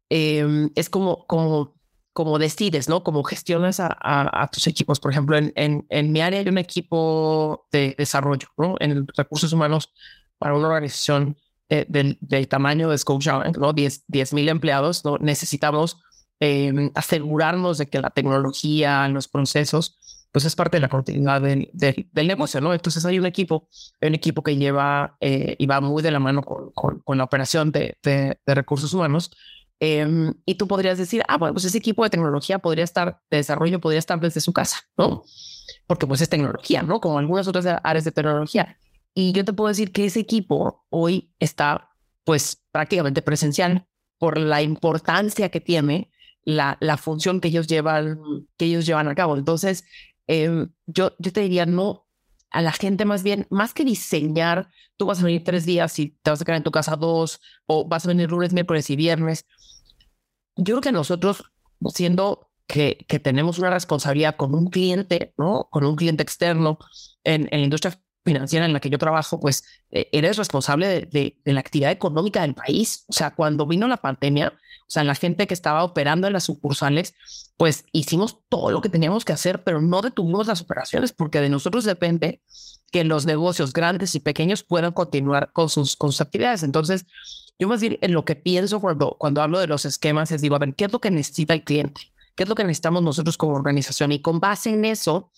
em, 0.10 0.70
es 0.76 0.90
como, 0.90 1.26
como, 1.28 1.76
como 2.12 2.40
decides, 2.40 2.90
¿no? 2.90 3.04
Como 3.04 3.24
gestionas 3.24 3.80
a, 3.80 3.96
a, 4.02 4.48
tus 4.50 4.68
equipos. 4.68 5.00
Por 5.00 5.12
ejemplo, 5.12 5.38
en, 5.38 5.54
en, 5.56 5.86
en, 5.90 6.12
mi 6.12 6.20
área 6.20 6.42
hay 6.42 6.50
un 6.50 6.58
equipo 6.58 7.68
de 7.72 7.96
desarrollo, 7.98 8.50
¿no? 8.58 8.76
En 8.80 9.08
recursos 9.16 9.54
humanos 9.54 9.94
para 10.38 10.56
una 10.56 10.68
organización 10.68 11.38
eh, 11.70 11.86
del, 11.88 12.18
del, 12.20 12.48
tamaño 12.48 12.90
de 12.90 12.98
Scotiabank, 12.98 13.58
¿no? 13.58 13.72
10 13.74 14.34
mil 14.34 14.50
empleados, 14.50 15.06
¿no? 15.06 15.18
Necesitamos 15.20 16.02
Em, 16.42 16.90
asegurarnos 16.96 17.78
de 17.80 17.88
que 17.88 18.00
la 18.00 18.12
tecnología, 18.12 19.06
los 19.10 19.28
procesos, 19.28 20.00
pues 20.32 20.46
es 20.46 20.56
parte 20.56 20.78
de 20.78 20.82
la 20.82 20.88
continuidad 20.88 21.42
del, 21.42 21.70
del, 21.74 22.28
negocio, 22.28 22.62
¿no? 22.62 22.74
Entonces 22.74 23.04
hay 23.04 23.20
un 23.20 23.26
equipo, 23.26 23.68
un 24.02 24.16
equipo 24.16 24.42
que 24.42 24.56
lleva 24.56 25.18
eh, 25.20 25.58
y 25.60 25.66
va 25.66 25.82
muy 25.82 26.02
de 26.02 26.12
la 26.12 26.20
mano 26.20 26.42
con, 26.44 26.72
con, 27.04 27.18
la 27.18 27.26
operación 27.26 27.74
de, 27.74 27.98
de, 28.04 28.38
recursos 28.56 28.94
humanos. 28.94 29.32
Em, 29.82 30.34
y 30.46 30.56
tú 30.56 30.66
podrías 30.66 30.98
decir, 30.98 31.24
ah, 31.28 31.38
bueno, 31.38 31.54
pues 31.56 31.66
ese 31.66 31.78
equipo 31.78 32.06
de 32.06 32.10
tecnología 32.10 32.60
podría 32.60 32.86
estar, 32.86 33.20
de 33.30 33.38
desarrollo 33.38 33.82
podría 33.82 34.00
estar 34.00 34.20
desde 34.22 34.40
su 34.40 34.54
casa, 34.54 34.78
¿no? 34.98 35.24
Porque 35.88 36.08
pues 36.08 36.22
es 36.22 36.30
tecnología, 36.30 36.84
¿no? 36.84 37.02
Como 37.02 37.20
algunas 37.20 37.50
otras 37.50 37.66
áreas 37.84 38.06
de 38.06 38.14
tecnología. 38.14 38.78
Y 39.14 39.34
yo 39.34 39.44
te 39.44 39.52
puedo 39.52 39.68
decir 39.68 39.92
que 39.92 40.06
ese 40.06 40.22
equipo 40.22 40.86
hoy 40.90 41.34
está 41.40 41.90
pues 42.24 42.64
prácticamente 42.72 43.22
presencial 43.22 43.88
por 44.18 44.38
la 44.38 44.62
importancia 44.62 45.50
que 45.50 45.60
tiene 45.60 46.12
la, 46.44 46.78
la 46.80 46.98
función 46.98 47.42
que 47.42 47.50
ellos 47.50 47.68
llevan, 47.68 48.20
que 48.58 48.66
ellos 48.66 48.86
llevan 48.86 49.08
a 49.08 49.16
cabo. 49.16 49.38
Entonces, 49.38 49.84
em, 50.28 50.72
yo, 50.88 51.14
yo 51.20 51.34
te 51.34 51.42
diría, 51.42 51.66
no, 51.66 52.08
a 52.52 52.62
la 52.62 52.72
gente 52.72 53.06
más 53.06 53.24
bien, 53.24 53.48
más 53.50 53.74
que 53.74 53.86
diseñar, 53.86 54.70
tú 54.98 55.06
vas 55.06 55.22
a 55.22 55.26
venir 55.26 55.44
tres 55.44 55.66
días 55.66 55.98
y 56.00 56.18
te 56.22 56.32
vas 56.32 56.42
a 56.42 56.46
quedar 56.46 56.58
en 56.58 56.64
tu 56.64 56.72
casa 56.72 56.96
dos, 56.96 57.40
o 57.66 57.88
vas 57.88 58.06
a 58.06 58.10
venir 58.10 58.32
lunes, 58.32 58.54
miércoles 58.54 58.90
y 58.90 58.96
viernes. 58.96 59.46
Yo 60.56 60.76
creo 60.76 60.82
que 60.82 60.92
nosotros, 60.92 61.44
siendo 61.94 62.52
que, 62.68 63.06
que 63.08 63.20
tenemos 63.20 63.60
una 63.60 63.70
responsabilidad 63.70 64.36
con 64.36 64.54
un 64.54 64.70
cliente, 64.70 65.34
¿no? 65.38 65.68
Con 65.72 65.86
un 65.86 65.96
cliente 65.96 66.24
externo 66.24 66.78
en, 67.24 67.48
en 67.52 67.60
la 67.62 67.64
industria 67.66 68.00
financiera 68.24 68.66
en 68.66 68.74
la 68.74 68.80
que 68.80 68.90
yo 68.90 68.98
trabajo, 68.98 69.40
pues 69.40 69.64
eh, 69.92 70.10
eres 70.12 70.38
responsable 70.38 71.06
de, 71.06 71.38
la 71.46 71.60
actividad 71.60 71.92
económica 71.92 72.42
del 72.42 72.54
país. 72.54 73.06
O 73.08 73.14
sea, 73.14 73.34
cuando 73.34 73.66
vino 73.66 73.88
la 73.88 73.98
pandemia, 73.98 74.50
o 74.50 74.92
sea, 74.92 75.04
la 75.04 75.16
gente 75.16 75.48
que 75.48 75.54
estaba 75.54 75.84
operando 75.84 76.28
en 76.28 76.34
las 76.34 76.44
sucursales, 76.44 77.16
pues 77.58 77.86
hicimos 77.92 78.40
todo 78.50 78.72
lo 78.72 78.82
que 78.82 78.90
teníamos 78.90 79.26
que 79.26 79.34
hacer, 79.34 79.64
pero 79.64 79.82
no 79.82 80.02
detuvimos 80.02 80.48
las 80.48 80.62
operaciones 80.62 81.14
porque 81.14 81.42
de 81.42 81.50
nosotros 81.50 81.84
depende 81.84 82.42
que 82.92 83.04
los 83.04 83.26
negocios 83.26 83.74
grandes 83.74 84.16
y 84.16 84.20
pequeños 84.20 84.64
puedan 84.64 84.94
continuar 84.94 85.52
con 85.54 85.70
sus, 85.70 85.96
con 85.96 86.12
sus 86.12 86.22
actividades. 86.22 86.64
Entonces, 86.64 87.06
yo 87.60 87.68
más 87.68 87.82
bien 87.82 87.98
en 88.02 88.14
lo 88.14 88.26
que 88.26 88.36
pienso 88.36 88.80
cuando, 88.80 89.16
cuando 89.20 89.42
hablo 89.42 89.60
de 89.60 89.68
los 89.68 89.86
esquemas 89.86 90.32
es 90.32 90.42
digo, 90.42 90.56
a 90.56 90.60
ver, 90.60 90.74
¿qué 90.76 90.86
es 90.86 90.92
lo 90.92 91.00
que 91.00 91.12
necesita 91.12 91.54
el 91.54 91.64
cliente? 91.64 92.02
¿Qué 92.36 92.44
es 92.44 92.50
lo 92.50 92.56
que 92.56 92.64
necesitamos 92.64 93.04
nosotros 93.04 93.38
como 93.38 93.54
organización? 93.54 94.12
Y 94.14 94.22
con 94.22 94.40
base 94.40 94.70
en 94.70 94.86
eso, 94.86 95.30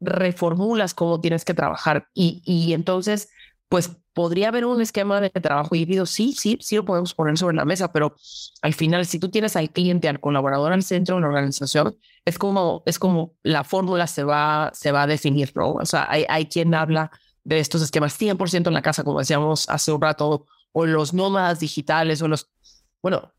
reformulas 0.00 0.94
cómo 0.94 1.20
tienes 1.20 1.44
que 1.44 1.54
trabajar. 1.54 2.08
Y, 2.14 2.42
y 2.44 2.72
entonces, 2.72 3.30
pues 3.68 3.90
podría 4.18 4.48
haber 4.48 4.64
un 4.64 4.80
esquema 4.80 5.20
de 5.20 5.30
trabajo 5.30 5.76
híbrido. 5.76 6.04
Sí, 6.04 6.32
sí, 6.32 6.58
sí 6.60 6.74
lo 6.74 6.84
podemos 6.84 7.14
poner 7.14 7.38
sobre 7.38 7.54
la 7.56 7.64
mesa, 7.64 7.92
pero 7.92 8.16
al 8.62 8.74
final, 8.74 9.06
si 9.06 9.20
tú 9.20 9.28
tienes 9.28 9.54
al 9.54 9.70
cliente, 9.70 10.08
al 10.08 10.18
colaborador 10.18 10.72
al 10.72 10.82
centro 10.82 11.14
de 11.14 11.20
la 11.20 11.28
organización, 11.28 11.96
es 12.24 12.36
como, 12.36 12.82
es 12.84 12.98
como 12.98 13.34
la 13.44 13.62
fórmula 13.62 14.08
se 14.08 14.24
va, 14.24 14.72
se 14.74 14.90
va 14.90 15.02
a 15.02 15.06
definir, 15.06 15.52
¿no? 15.54 15.74
O 15.74 15.86
sea, 15.86 16.06
hay, 16.10 16.24
hay 16.28 16.46
quien 16.46 16.74
habla 16.74 17.12
de 17.44 17.60
estos 17.60 17.80
esquemas 17.80 18.18
100% 18.20 18.66
en 18.66 18.74
la 18.74 18.82
casa, 18.82 19.04
como 19.04 19.20
decíamos 19.20 19.68
hace 19.68 19.92
un 19.92 20.02
rato, 20.02 20.46
o 20.72 20.84
los 20.84 21.14
nómadas 21.14 21.60
digitales, 21.60 22.20
o 22.20 22.26
los... 22.26 22.50
Bueno, 23.00 23.32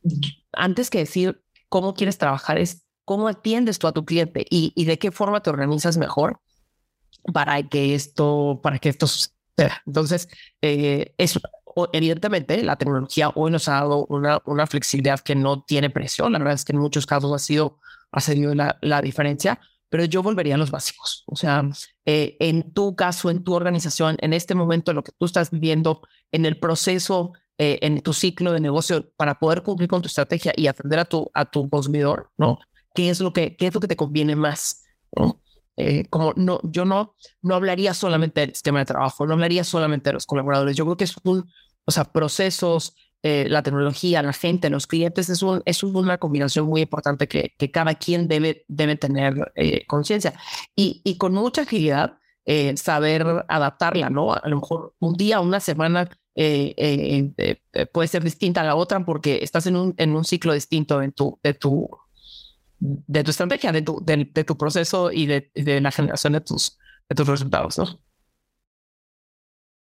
antes 0.53 0.89
que 0.89 0.99
decir 0.99 1.43
cómo 1.67 1.93
quieres 1.93 2.17
trabajar, 2.17 2.57
es 2.57 2.85
cómo 3.09 3.27
atiendes 3.27 3.79
tú 3.79 3.87
a 3.87 3.91
tu 3.91 4.05
cliente 4.05 4.45
y, 4.51 4.71
y 4.75 4.85
de 4.85 4.99
qué 4.99 5.11
forma 5.11 5.41
te 5.41 5.49
organizas 5.49 5.97
mejor 5.97 6.39
para 7.33 7.67
que 7.67 7.95
esto, 7.95 8.59
para 8.61 8.77
que 8.77 8.89
esto 8.89 9.07
suceda. 9.07 9.81
Entonces, 9.87 10.29
eh, 10.61 11.15
evidentemente 11.91 12.61
la 12.61 12.75
tecnología 12.75 13.31
hoy 13.33 13.49
nos 13.49 13.67
ha 13.67 13.73
dado 13.73 14.05
una, 14.09 14.43
una 14.45 14.67
flexibilidad 14.67 15.19
que 15.21 15.33
no 15.33 15.63
tiene 15.63 15.89
precio. 15.89 16.29
La 16.29 16.37
verdad 16.37 16.53
es 16.53 16.63
que 16.63 16.73
en 16.73 16.77
muchos 16.77 17.07
casos 17.07 17.33
ha 17.33 17.39
sido, 17.39 17.79
ha 18.11 18.19
sido 18.19 18.53
la, 18.53 18.77
la 18.83 19.01
diferencia, 19.01 19.59
pero 19.89 20.05
yo 20.05 20.21
volvería 20.21 20.53
a 20.53 20.59
los 20.59 20.69
básicos. 20.69 21.23
O 21.25 21.35
sea, 21.35 21.67
eh, 22.05 22.37
en 22.39 22.75
tu 22.75 22.95
caso, 22.95 23.31
en 23.31 23.43
tu 23.43 23.55
organización, 23.55 24.17
en 24.19 24.33
este 24.33 24.53
momento, 24.53 24.93
lo 24.93 25.01
que 25.01 25.13
tú 25.17 25.25
estás 25.25 25.49
viviendo, 25.49 26.01
en 26.31 26.45
el 26.45 26.59
proceso, 26.59 27.33
eh, 27.57 27.79
en 27.81 28.01
tu 28.01 28.13
ciclo 28.13 28.51
de 28.51 28.59
negocio, 28.59 29.11
para 29.17 29.39
poder 29.39 29.63
cumplir 29.63 29.89
con 29.89 30.03
tu 30.03 30.09
estrategia 30.09 30.53
y 30.55 30.67
atender 30.67 30.99
a 30.99 31.05
tu, 31.05 31.31
a 31.33 31.45
tu 31.45 31.67
consumidor, 31.71 32.29
¿no? 32.37 32.59
¿Qué 32.99 33.09
es 33.09 33.21
lo 33.21 33.31
que, 33.31 33.55
qué 33.55 33.67
es 33.67 33.73
lo 33.73 33.79
que 33.79 33.88
te 33.88 33.95
conviene 33.95 34.35
más? 34.35 34.83
Eh, 35.77 36.03
como 36.09 36.33
no, 36.35 36.59
yo 36.63 36.83
no, 36.83 37.15
no 37.41 37.55
hablaría 37.55 37.93
solamente 37.93 38.41
del 38.41 38.49
sistema 38.49 38.79
de 38.79 38.85
trabajo, 38.88 39.25
no 39.25 39.35
hablaría 39.35 39.63
solamente 39.63 40.09
de 40.09 40.15
los 40.15 40.25
colaboradores. 40.25 40.75
Yo 40.75 40.83
creo 40.83 40.97
que 40.97 41.05
es 41.05 41.15
un, 41.23 41.49
o 41.85 41.91
sea, 41.91 42.03
procesos, 42.03 42.97
eh, 43.23 43.45
la 43.47 43.63
tecnología, 43.63 44.21
la 44.21 44.33
gente, 44.33 44.69
los 44.69 44.85
clientes, 44.85 45.29
es, 45.29 45.41
un, 45.41 45.62
es 45.63 45.81
una 45.81 46.17
combinación 46.17 46.65
muy 46.65 46.81
importante 46.81 47.29
que, 47.29 47.55
que 47.57 47.71
cada 47.71 47.95
quien 47.95 48.27
debe, 48.27 48.65
debe 48.67 48.97
tener 48.97 49.49
eh, 49.55 49.85
conciencia. 49.88 50.33
Y, 50.75 50.99
y, 51.05 51.17
con 51.17 51.33
mucha 51.33 51.62
agilidad, 51.62 52.17
eh, 52.43 52.75
saber 52.75 53.45
adaptarla, 53.47 54.09
¿no? 54.09 54.33
A 54.33 54.41
lo 54.43 54.57
mejor 54.57 54.93
un 54.99 55.13
día, 55.15 55.39
una 55.39 55.62
semana 55.62 56.09
puede 56.33 58.07
ser 58.09 58.25
distinta 58.25 58.59
a 58.59 58.65
la 58.65 58.75
otra 58.75 59.05
porque 59.05 59.39
estás 59.41 59.67
en 59.67 59.77
un, 59.77 59.93
en 59.95 60.17
un 60.17 60.25
ciclo 60.25 60.53
distinto 60.53 61.01
en 61.01 61.13
tu, 61.13 61.39
de, 61.43 61.53
tu, 61.53 61.89
de 62.79 63.23
tu 63.23 63.31
estrategia, 63.31 63.71
de 63.71 63.81
tu, 63.81 64.01
de, 64.03 64.29
de 64.33 64.43
tu 64.43 64.57
proceso 64.57 65.11
y 65.11 65.25
de, 65.25 65.51
de, 65.53 65.81
la 65.81 65.91
generación 65.91 66.33
de 66.33 66.41
tus, 66.41 66.77
de 67.07 67.15
tus 67.15 67.27
resultados, 67.27 67.77
¿no? 67.77 68.01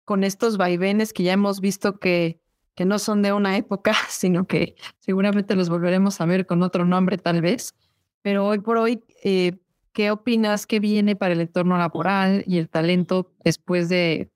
Con 0.04 0.24
estos 0.24 0.56
vaivenes 0.56 1.12
que 1.12 1.24
ya 1.24 1.32
hemos 1.32 1.60
visto 1.60 1.98
que 1.98 2.40
que 2.76 2.84
no 2.84 2.98
son 3.00 3.22
de 3.22 3.32
una 3.32 3.56
época, 3.56 3.92
sino 4.08 4.46
que 4.46 4.76
seguramente 5.00 5.56
los 5.56 5.68
volveremos 5.68 6.20
a 6.20 6.26
ver 6.26 6.46
con 6.46 6.62
otro 6.62 6.84
nombre 6.84 7.18
tal 7.18 7.40
vez. 7.40 7.74
Pero 8.22 8.46
hoy 8.46 8.60
por 8.60 8.76
hoy, 8.76 9.02
eh, 9.24 9.56
¿qué 9.92 10.10
opinas 10.12 10.66
que 10.66 10.78
viene 10.78 11.16
para 11.16 11.32
el 11.32 11.40
entorno 11.40 11.76
laboral 11.78 12.44
y 12.46 12.58
el 12.58 12.68
talento 12.68 13.32
después 13.42 13.88
de, 13.88 14.30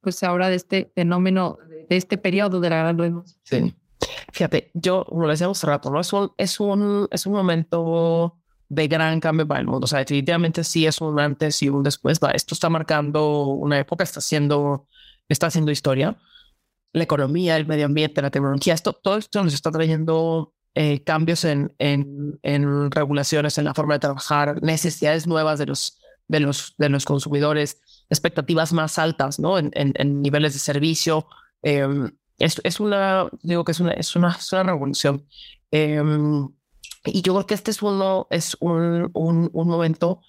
pues 0.00 0.22
ahora 0.22 0.48
de 0.48 0.56
este 0.56 0.90
fenómeno, 0.94 1.58
de 1.88 1.96
este 1.96 2.18
periodo 2.18 2.60
de 2.60 2.70
la 2.70 2.92
gran? 2.92 3.24
Sí. 3.42 3.74
Fíjate, 4.32 4.70
yo 4.74 5.06
lo 5.10 5.28
decíamos 5.28 5.58
hace 5.58 5.66
rato, 5.66 5.90
¿no? 5.90 6.00
Es 6.00 6.12
un, 6.12 6.32
es 6.36 6.60
un, 6.60 7.08
es 7.10 7.26
un 7.26 7.32
momento 7.32 8.38
de 8.68 8.88
gran 8.88 9.20
cambio 9.20 9.46
para 9.46 9.60
el 9.60 9.66
mundo. 9.66 9.84
O 9.84 9.88
sea, 9.88 10.00
definitivamente 10.00 10.64
sí 10.64 10.86
es 10.86 11.00
un 11.00 11.18
antes 11.18 11.62
y 11.62 11.68
un 11.68 11.82
después. 11.82 12.20
Esto 12.34 12.54
está 12.54 12.68
marcando 12.70 13.46
una 13.46 13.78
época, 13.78 14.04
está 14.04 14.20
haciendo, 14.20 14.86
está 15.28 15.48
haciendo 15.48 15.70
historia 15.70 16.16
la 16.92 17.04
economía, 17.04 17.56
el 17.56 17.66
medio 17.66 17.86
ambiente, 17.86 18.22
la 18.22 18.30
tecnología, 18.30 18.74
esto, 18.74 18.92
todo 18.92 19.16
esto 19.16 19.42
nos 19.42 19.54
está 19.54 19.70
trayendo 19.70 20.54
eh, 20.74 21.02
cambios 21.04 21.44
en, 21.44 21.74
en, 21.78 22.38
en, 22.42 22.90
regulaciones, 22.90 23.58
en 23.58 23.64
la 23.64 23.74
forma 23.74 23.94
de 23.94 24.00
trabajar, 24.00 24.62
necesidades 24.62 25.26
nuevas 25.26 25.58
de 25.58 25.66
los, 25.66 25.98
de 26.28 26.40
los, 26.40 26.74
de 26.76 26.88
los 26.88 27.04
consumidores, 27.04 27.80
expectativas 28.10 28.72
más 28.72 28.98
altas, 28.98 29.38
¿no? 29.38 29.58
En, 29.58 29.70
en 29.74 30.20
niveles 30.20 30.52
de 30.52 30.58
servicio. 30.58 31.26
Eh, 31.62 31.86
es, 32.38 32.60
es, 32.64 32.80
una, 32.80 33.28
digo 33.42 33.64
que 33.64 33.72
es 33.72 33.80
una, 33.80 33.92
es 33.92 34.16
una, 34.16 34.30
es 34.38 34.52
una 34.52 34.62
revolución. 34.64 35.26
Eh, 35.70 36.02
y 37.04 37.22
yo 37.22 37.34
creo 37.34 37.46
que 37.46 37.54
este 37.54 37.70
es, 37.70 37.82
uno, 37.82 38.26
es 38.30 38.56
un, 38.60 39.10
un, 39.14 39.50
un 39.52 39.68
momento 39.68 40.20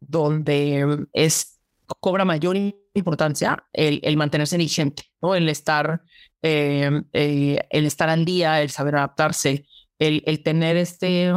donde 0.00 1.06
es 1.12 1.60
cobra 2.00 2.24
mayor 2.24 2.56
importancia 2.94 3.64
el, 3.72 4.00
el 4.02 4.16
mantenerse 4.16 4.56
vigente, 4.56 5.04
¿no? 5.20 5.34
El 5.34 5.48
estar, 5.48 6.02
eh, 6.42 7.02
eh, 7.12 7.58
el 7.70 7.86
estar 7.86 8.08
al 8.08 8.24
día, 8.24 8.62
el 8.62 8.70
saber 8.70 8.96
adaptarse, 8.96 9.66
el, 9.98 10.22
el 10.26 10.42
tener 10.42 10.76
este, 10.76 11.32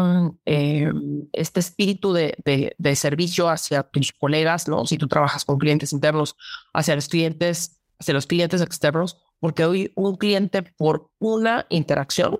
eh, 0.45 0.91
este 1.33 1.59
espíritu 1.59 2.13
de, 2.13 2.35
de, 2.43 2.75
de, 2.77 2.95
servicio 2.95 3.49
hacia 3.49 3.83
tus 3.83 4.11
colegas, 4.11 4.67
¿no? 4.67 4.85
Si 4.85 4.97
tú 4.97 5.07
trabajas 5.07 5.45
con 5.45 5.59
clientes 5.59 5.93
internos, 5.93 6.35
hacia 6.73 6.95
los 6.95 7.07
clientes, 7.07 7.79
hacia 7.99 8.13
los 8.13 8.25
clientes 8.25 8.61
externos, 8.61 9.17
porque 9.39 9.65
hoy 9.65 9.91
un 9.95 10.15
cliente 10.15 10.63
por 10.63 11.09
una 11.19 11.65
interacción 11.69 12.39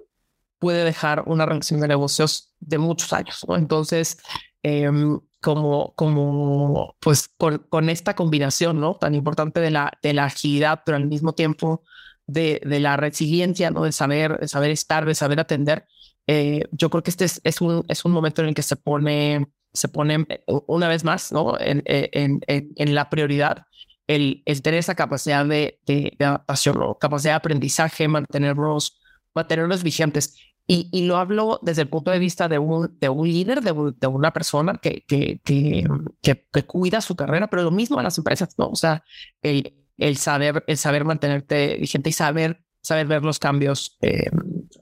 puede 0.59 0.83
dejar 0.83 1.23
una 1.27 1.45
relación 1.45 1.79
de 1.79 1.87
negocios 1.87 2.53
de 2.59 2.77
muchos 2.77 3.13
años. 3.13 3.45
Entonces, 3.49 4.17
em, 4.63 5.19
como, 5.41 5.93
como 5.95 6.95
pues 6.99 7.29
con, 7.37 7.89
esta 7.89 8.15
combinación, 8.15 8.79
¿no? 8.79 8.95
Tan 8.95 9.13
importante 9.13 9.59
de 9.59 9.69
la, 9.69 9.91
de 10.01 10.13
la 10.13 10.25
agilidad, 10.25 10.81
pero 10.85 10.97
al 10.97 11.05
mismo 11.05 11.33
tiempo 11.33 11.83
de, 12.25 12.61
de 12.65 12.79
la 12.79 12.97
resiliencia, 12.97 13.69
¿no? 13.69 13.83
De 13.83 13.91
saber, 13.91 14.39
de 14.39 14.47
saber 14.47 14.71
estar, 14.71 15.05
de 15.05 15.13
saber 15.13 15.39
atender. 15.39 15.85
Eh, 16.25 16.63
yo 16.71 16.89
creo 16.89 17.03
que 17.03 17.11
este 17.11 17.25
es, 17.25 17.61
un, 17.61 17.85
es 17.87 18.03
un 18.05 18.11
momento 18.11 18.41
en 18.41 18.47
el 18.47 18.55
que 18.55 18.63
se 18.63 18.75
pone, 18.75 19.45
se 19.71 19.87
pone 19.87 20.25
eh, 20.29 20.43
una 20.65 20.87
vez 20.87 21.03
más, 21.03 21.31
¿no? 21.31 21.59
En, 21.59 21.83
en, 21.85 22.39
en, 22.47 22.71
en 22.75 22.95
la 22.95 23.09
prioridad 23.11 23.67
el, 24.07 24.43
el, 24.45 24.61
tener 24.61 24.79
esa 24.79 24.95
capacidad 24.95 25.45
de, 25.45 25.79
de, 25.85 26.15
adaptación, 26.19 26.77
¿no? 26.77 26.95
capacidad 26.97 27.33
de 27.33 27.37
aprendizaje, 27.37 28.07
mantenernos, 28.07 28.99
mantenernos 29.33 29.83
vigentes. 29.83 30.35
Y, 30.67 30.89
y, 30.91 31.05
lo 31.05 31.17
hablo 31.17 31.59
desde 31.61 31.83
el 31.83 31.89
punto 31.89 32.09
de 32.09 32.17
vista 32.17 32.47
de 32.47 32.57
un, 32.57 32.97
de 32.99 33.09
un 33.09 33.27
líder, 33.27 33.61
de, 33.61 33.93
de 33.99 34.07
una 34.07 34.33
persona 34.33 34.79
que, 34.81 35.03
que, 35.07 35.39
que, 35.43 36.65
cuida 36.65 37.01
su 37.01 37.15
carrera, 37.15 37.47
pero 37.47 37.61
lo 37.61 37.71
mismo 37.71 37.99
a 37.99 38.03
las 38.03 38.17
empresas, 38.17 38.55
¿no? 38.57 38.69
O 38.69 38.75
sea, 38.75 39.03
el, 39.43 39.75
el, 39.99 40.17
saber, 40.17 40.63
el 40.65 40.77
saber 40.77 41.05
mantenerte 41.05 41.77
vigente 41.77 42.09
y 42.09 42.13
saber, 42.13 42.63
saber 42.81 43.05
ver 43.05 43.23
los 43.23 43.37
cambios 43.37 43.97
eh, 44.01 44.31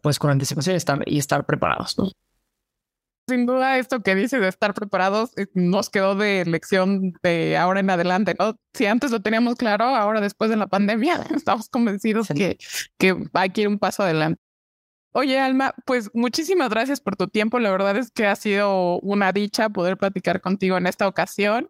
pues 0.01 0.19
con 0.19 0.31
anticipación 0.31 0.77
y 1.05 1.15
y 1.15 1.19
estar 1.19 1.45
preparados, 1.45 1.97
¿no? 1.97 2.09
Sin 3.27 3.45
duda, 3.45 3.77
esto 3.77 4.01
que 4.01 4.15
dice 4.15 4.39
de 4.39 4.49
estar 4.49 4.73
preparados 4.73 5.31
eh, 5.37 5.47
nos 5.53 5.89
quedó 5.89 6.15
de 6.15 6.43
lección 6.45 7.13
de 7.23 7.55
ahora 7.55 7.79
en 7.79 7.89
adelante, 7.89 8.35
¿no? 8.37 8.57
Si 8.73 8.85
antes 8.85 9.11
lo 9.11 9.21
teníamos 9.21 9.55
claro, 9.55 9.85
ahora 9.85 10.19
después 10.19 10.49
de 10.49 10.57
la 10.57 10.67
pandemia 10.67 11.21
estamos 11.35 11.69
convencidos 11.69 12.27
sí. 12.27 12.33
que, 12.33 12.57
que 12.97 13.15
hay 13.33 13.49
que 13.51 13.61
ir 13.61 13.67
un 13.69 13.79
paso 13.79 14.03
adelante. 14.03 14.41
Oye, 15.15 15.39
Alma, 15.39 15.75
pues 15.85 16.09
muchísimas 16.15 16.69
gracias 16.69 16.99
por 16.99 17.15
tu 17.15 17.27
tiempo. 17.27 17.59
La 17.59 17.71
verdad 17.71 17.95
es 17.97 18.09
que 18.09 18.25
ha 18.25 18.35
sido 18.35 18.99
una 19.01 19.31
dicha 19.31 19.69
poder 19.69 19.95
platicar 19.95 20.41
contigo 20.41 20.75
en 20.75 20.87
esta 20.87 21.07
ocasión. 21.07 21.69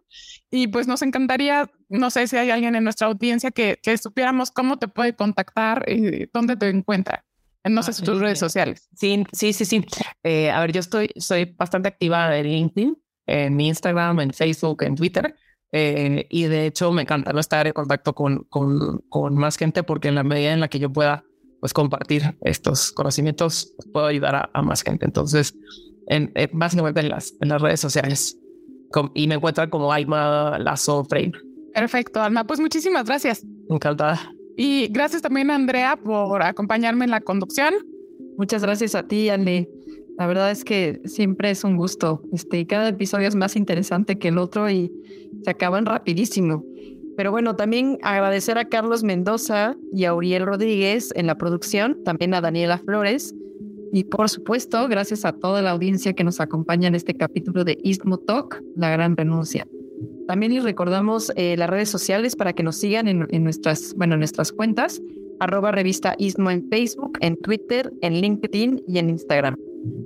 Y 0.50 0.68
pues 0.68 0.88
nos 0.88 1.02
encantaría, 1.02 1.70
no 1.90 2.10
sé 2.10 2.26
si 2.26 2.38
hay 2.38 2.50
alguien 2.50 2.74
en 2.74 2.84
nuestra 2.84 3.06
audiencia 3.06 3.50
que, 3.50 3.78
que 3.82 3.98
supiéramos 3.98 4.50
cómo 4.50 4.78
te 4.78 4.88
puede 4.88 5.14
contactar 5.14 5.84
y 5.88 6.26
dónde 6.32 6.56
te 6.56 6.70
encuentra. 6.70 7.24
No 7.64 7.82
sé, 7.82 7.92
tus 8.02 8.20
redes 8.20 8.38
sociales. 8.38 8.88
Sí, 8.94 9.24
sí, 9.32 9.52
sí, 9.52 9.64
sí. 9.64 9.84
Eh, 10.22 10.50
a 10.50 10.60
ver, 10.60 10.72
yo 10.72 10.80
estoy, 10.80 11.10
soy 11.16 11.46
bastante 11.56 11.88
activa 11.88 12.36
en 12.36 12.46
LinkedIn, 12.46 12.98
en 13.26 13.60
Instagram, 13.60 14.20
en 14.20 14.32
Facebook, 14.32 14.82
en 14.82 14.94
Twitter. 14.94 15.34
Eh, 15.72 16.26
y 16.30 16.44
de 16.44 16.66
hecho 16.66 16.92
me 16.92 17.02
encanta 17.02 17.32
¿no? 17.32 17.40
estar 17.40 17.66
en 17.66 17.72
contacto 17.72 18.14
con, 18.14 18.44
con, 18.44 18.98
con 19.08 19.34
más 19.34 19.56
gente 19.56 19.82
porque 19.82 20.06
en 20.06 20.14
la 20.14 20.22
medida 20.22 20.52
en 20.52 20.60
la 20.60 20.68
que 20.68 20.78
yo 20.78 20.92
pueda 20.92 21.24
pues 21.58 21.72
compartir 21.72 22.36
estos 22.42 22.92
conocimientos 22.92 23.74
puedo 23.92 24.06
ayudar 24.06 24.36
a, 24.36 24.50
a 24.52 24.62
más 24.62 24.82
gente. 24.82 25.06
Entonces, 25.06 25.54
en, 26.06 26.30
en, 26.34 26.50
básicamente 26.52 27.00
en 27.00 27.08
las, 27.08 27.32
en 27.40 27.48
las 27.48 27.62
redes 27.62 27.80
sociales 27.80 28.38
com, 28.92 29.10
y 29.14 29.26
me 29.26 29.36
encuentran 29.36 29.70
como 29.70 29.90
Alma 29.90 30.58
Lazo 30.58 31.04
Frame. 31.06 31.32
Perfecto, 31.72 32.22
Alma. 32.22 32.44
Pues 32.46 32.60
muchísimas 32.60 33.06
gracias. 33.06 33.44
Encantada. 33.68 34.33
Y 34.56 34.88
gracias 34.88 35.22
también 35.22 35.50
a 35.50 35.56
Andrea 35.56 35.96
por 35.96 36.42
acompañarme 36.42 37.04
en 37.04 37.10
la 37.10 37.20
conducción. 37.20 37.74
Muchas 38.38 38.62
gracias 38.62 38.94
a 38.94 39.06
ti, 39.06 39.28
Andy. 39.28 39.68
La 40.18 40.26
verdad 40.26 40.50
es 40.50 40.64
que 40.64 41.00
siempre 41.04 41.50
es 41.50 41.64
un 41.64 41.76
gusto. 41.76 42.22
Este, 42.32 42.66
cada 42.66 42.88
episodio 42.88 43.26
es 43.26 43.34
más 43.34 43.56
interesante 43.56 44.18
que 44.18 44.28
el 44.28 44.38
otro 44.38 44.70
y 44.70 44.92
se 45.42 45.50
acaban 45.50 45.86
rapidísimo. 45.86 46.64
Pero 47.16 47.30
bueno, 47.30 47.56
también 47.56 47.98
agradecer 48.02 48.58
a 48.58 48.68
Carlos 48.68 49.02
Mendoza 49.02 49.76
y 49.92 50.04
a 50.04 50.14
Uriel 50.14 50.46
Rodríguez 50.46 51.12
en 51.14 51.26
la 51.26 51.36
producción, 51.36 52.02
también 52.04 52.34
a 52.34 52.40
Daniela 52.40 52.78
Flores 52.78 53.34
y 53.94 54.02
por 54.02 54.28
supuesto, 54.28 54.88
gracias 54.88 55.24
a 55.24 55.32
toda 55.32 55.62
la 55.62 55.70
audiencia 55.70 56.14
que 56.14 56.24
nos 56.24 56.40
acompaña 56.40 56.88
en 56.88 56.96
este 56.96 57.14
capítulo 57.14 57.62
de 57.62 57.78
Istmo 57.84 58.18
Talk, 58.18 58.60
La 58.74 58.90
Gran 58.90 59.16
Renuncia. 59.16 59.68
También 60.26 60.54
les 60.54 60.64
recordamos 60.64 61.32
eh, 61.36 61.56
las 61.56 61.68
redes 61.68 61.90
sociales 61.90 62.34
para 62.36 62.52
que 62.54 62.62
nos 62.62 62.76
sigan 62.76 63.08
en, 63.08 63.26
en, 63.30 63.44
nuestras, 63.44 63.94
bueno, 63.94 64.14
en 64.14 64.20
nuestras 64.20 64.52
cuentas, 64.52 65.02
arroba 65.40 65.70
revista 65.70 66.14
Istmo 66.18 66.50
en 66.50 66.68
Facebook, 66.70 67.18
en 67.20 67.36
Twitter, 67.36 67.92
en 68.00 68.20
LinkedIn 68.20 68.84
y 68.88 68.98
en 68.98 69.10
Instagram. 69.10 69.56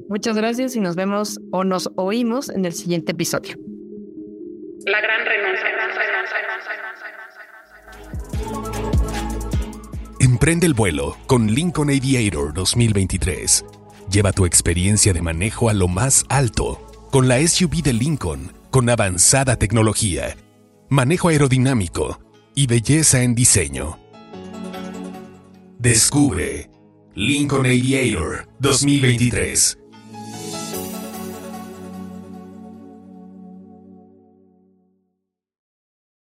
Muchas 0.09 0.37
gracias 0.37 0.75
y 0.75 0.81
nos 0.81 0.97
vemos 0.97 1.41
o 1.53 1.63
nos 1.65 1.91
oímos 1.97 2.49
en 2.49 2.65
el 2.65 2.73
siguiente 2.73 3.13
episodio. 3.13 3.57
La 4.87 5.01
Gran 5.01 5.25
Renuncia. 5.25 5.69
Emprende 10.21 10.67
el 10.67 10.75
vuelo 10.75 11.17
con 11.27 11.53
Lincoln 11.53 11.91
Aviator 11.91 12.53
2023. 12.55 13.65
Lleva 14.11 14.33
tu 14.33 14.47
experiencia 14.47 15.13
de 15.13 15.23
manejo 15.23 15.69
a 15.69 15.75
lo 15.75 15.89
más 15.89 16.25
alto 16.29 16.81
con 17.11 17.29
la 17.29 17.47
SUV 17.47 17.83
de 17.83 17.93
Lincoln 17.93 18.58
con 18.71 18.91
avanzada 18.91 19.57
tecnología, 19.57 20.37
manejo 20.89 21.29
aerodinámico 21.29 22.21
y 22.55 22.67
belleza 22.67 23.23
en 23.23 23.35
diseño. 23.35 23.99
Descubre 25.79 26.71
Lincoln 27.15 27.67
Aviator 27.67 28.49
2023. 28.59 29.78